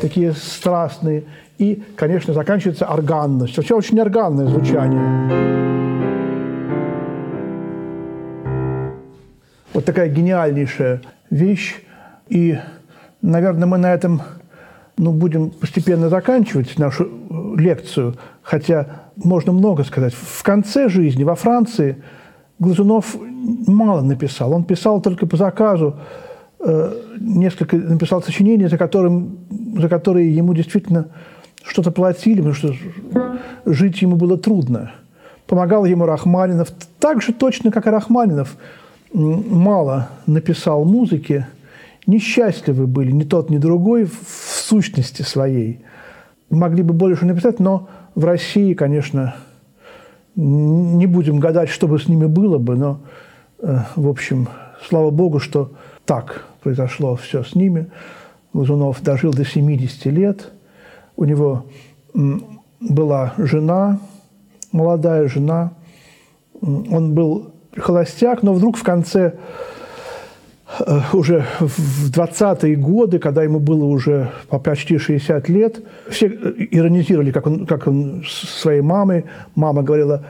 такие 0.02 0.32
страстные. 0.32 1.24
И, 1.58 1.82
конечно, 1.96 2.32
заканчивается 2.32 2.86
органность. 2.86 3.56
Вообще 3.56 3.74
очень 3.74 3.98
органное 3.98 4.46
звучание. 4.46 5.02
Вот 9.72 9.84
такая 9.84 10.08
гениальнейшая 10.08 11.00
вещь. 11.30 11.74
И, 12.28 12.56
наверное, 13.22 13.66
мы 13.66 13.78
на 13.78 13.92
этом 13.92 14.22
ну, 14.98 15.12
будем 15.12 15.50
постепенно 15.50 16.08
заканчивать 16.08 16.78
нашу 16.78 17.04
э, 17.04 17.60
лекцию, 17.60 18.16
хотя 18.42 18.86
можно 19.16 19.52
много 19.52 19.84
сказать. 19.84 20.14
В 20.14 20.42
конце 20.42 20.88
жизни 20.88 21.24
во 21.24 21.34
Франции 21.34 22.02
Глазунов 22.58 23.16
мало 23.66 24.00
написал. 24.00 24.52
Он 24.52 24.64
писал 24.64 25.00
только 25.00 25.26
по 25.26 25.36
заказу, 25.36 25.96
э, 26.60 26.94
несколько 27.20 27.76
написал 27.76 28.22
сочинений, 28.22 28.66
за, 28.68 28.78
которым, 28.78 29.38
за 29.76 29.88
которые 29.88 30.34
ему 30.34 30.54
действительно 30.54 31.08
что-то 31.62 31.90
платили, 31.90 32.36
потому 32.36 32.54
что 32.54 32.72
жить 33.66 34.00
ему 34.00 34.16
было 34.16 34.38
трудно. 34.38 34.92
Помогал 35.46 35.84
ему 35.84 36.06
Рахманинов, 36.06 36.70
так 36.98 37.22
же 37.22 37.32
точно, 37.32 37.70
как 37.70 37.86
и 37.86 37.90
Рахманинов, 37.90 38.56
мало 39.12 40.08
написал 40.26 40.84
музыки, 40.84 41.46
несчастливы 42.06 42.86
были 42.86 43.10
ни 43.10 43.24
тот, 43.24 43.50
ни 43.50 43.58
другой 43.58 44.04
в 44.04 44.16
сущности 44.28 45.22
своей. 45.22 45.82
Могли 46.50 46.82
бы 46.82 46.94
больше 46.94 47.26
написать, 47.26 47.58
но 47.58 47.88
в 48.14 48.24
России, 48.24 48.74
конечно, 48.74 49.36
не 50.36 51.06
будем 51.06 51.40
гадать, 51.40 51.68
что 51.68 51.88
бы 51.88 51.98
с 51.98 52.08
ними 52.08 52.26
было 52.26 52.58
бы, 52.58 52.76
но, 52.76 53.00
э, 53.60 53.78
в 53.96 54.08
общем, 54.08 54.48
слава 54.88 55.10
богу, 55.10 55.38
что 55.38 55.72
так 56.04 56.44
произошло 56.62 57.16
все 57.16 57.42
с 57.42 57.54
ними. 57.54 57.88
Лазунов 58.52 59.02
дожил 59.02 59.32
до 59.32 59.44
70 59.44 60.06
лет. 60.06 60.52
У 61.16 61.24
него 61.24 61.66
была 62.80 63.34
жена, 63.38 63.98
молодая 64.72 65.28
жена. 65.28 65.72
Он 66.60 67.14
был 67.14 67.52
холостяк, 67.76 68.42
но 68.42 68.54
вдруг 68.54 68.76
в 68.76 68.82
конце 68.82 69.34
уже 71.12 71.44
в 71.60 72.10
20-е 72.10 72.76
годы, 72.76 73.18
когда 73.18 73.42
ему 73.42 73.60
было 73.60 73.84
уже 73.84 74.30
почти 74.64 74.98
60 74.98 75.48
лет, 75.48 75.80
все 76.08 76.26
э, 76.26 76.52
иронизировали, 76.70 77.30
как 77.30 77.46
он, 77.46 77.66
как 77.66 77.86
он 77.86 78.24
своей 78.26 78.82
мамой, 78.82 79.24
мама 79.54 79.82
говорила 79.82 80.24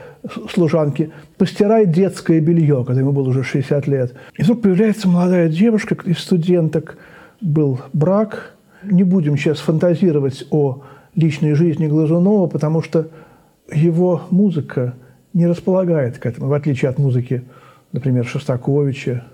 служанке, 0.53 1.09
постирай 1.37 1.85
детское 1.85 2.39
белье, 2.39 2.83
когда 2.85 3.01
ему 3.01 3.11
было 3.11 3.29
уже 3.29 3.43
60 3.43 3.87
лет. 3.87 4.13
И 4.37 4.43
вдруг 4.43 4.61
появляется 4.61 5.07
молодая 5.07 5.49
девушка 5.49 5.95
из 6.05 6.19
студенток, 6.19 6.97
был 7.41 7.79
брак. 7.93 8.53
Не 8.83 9.03
будем 9.03 9.37
сейчас 9.37 9.59
фантазировать 9.59 10.45
о 10.51 10.83
личной 11.15 11.55
жизни 11.55 11.87
Глазунова, 11.87 12.47
потому 12.47 12.81
что 12.81 13.07
его 13.71 14.23
музыка 14.29 14.93
не 15.33 15.45
располагает 15.45 16.19
к 16.19 16.25
этому, 16.25 16.47
в 16.47 16.53
отличие 16.53 16.89
от 16.89 16.99
музыки, 16.99 17.43
например, 17.91 18.25
Шостаковича, 18.25 19.25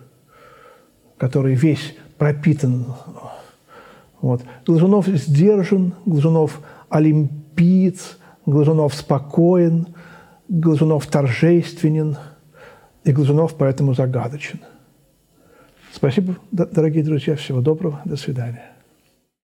который 1.17 1.55
весь 1.55 1.95
пропитан. 2.17 2.85
Вот. 4.21 4.41
Глазунов 4.65 5.07
сдержан, 5.07 5.93
Глазунов 6.05 6.61
олимпиец, 6.89 8.17
Глазунов 8.45 8.93
спокоен, 8.93 9.87
Глазунов 10.47 11.07
торжественен, 11.07 12.17
и 13.03 13.11
Глазунов 13.11 13.55
поэтому 13.55 13.93
загадочен. 13.93 14.59
Спасибо, 15.91 16.37
дорогие 16.51 17.03
друзья. 17.03 17.35
Всего 17.35 17.61
доброго. 17.61 18.01
До 18.05 18.15
свидания. 18.15 18.72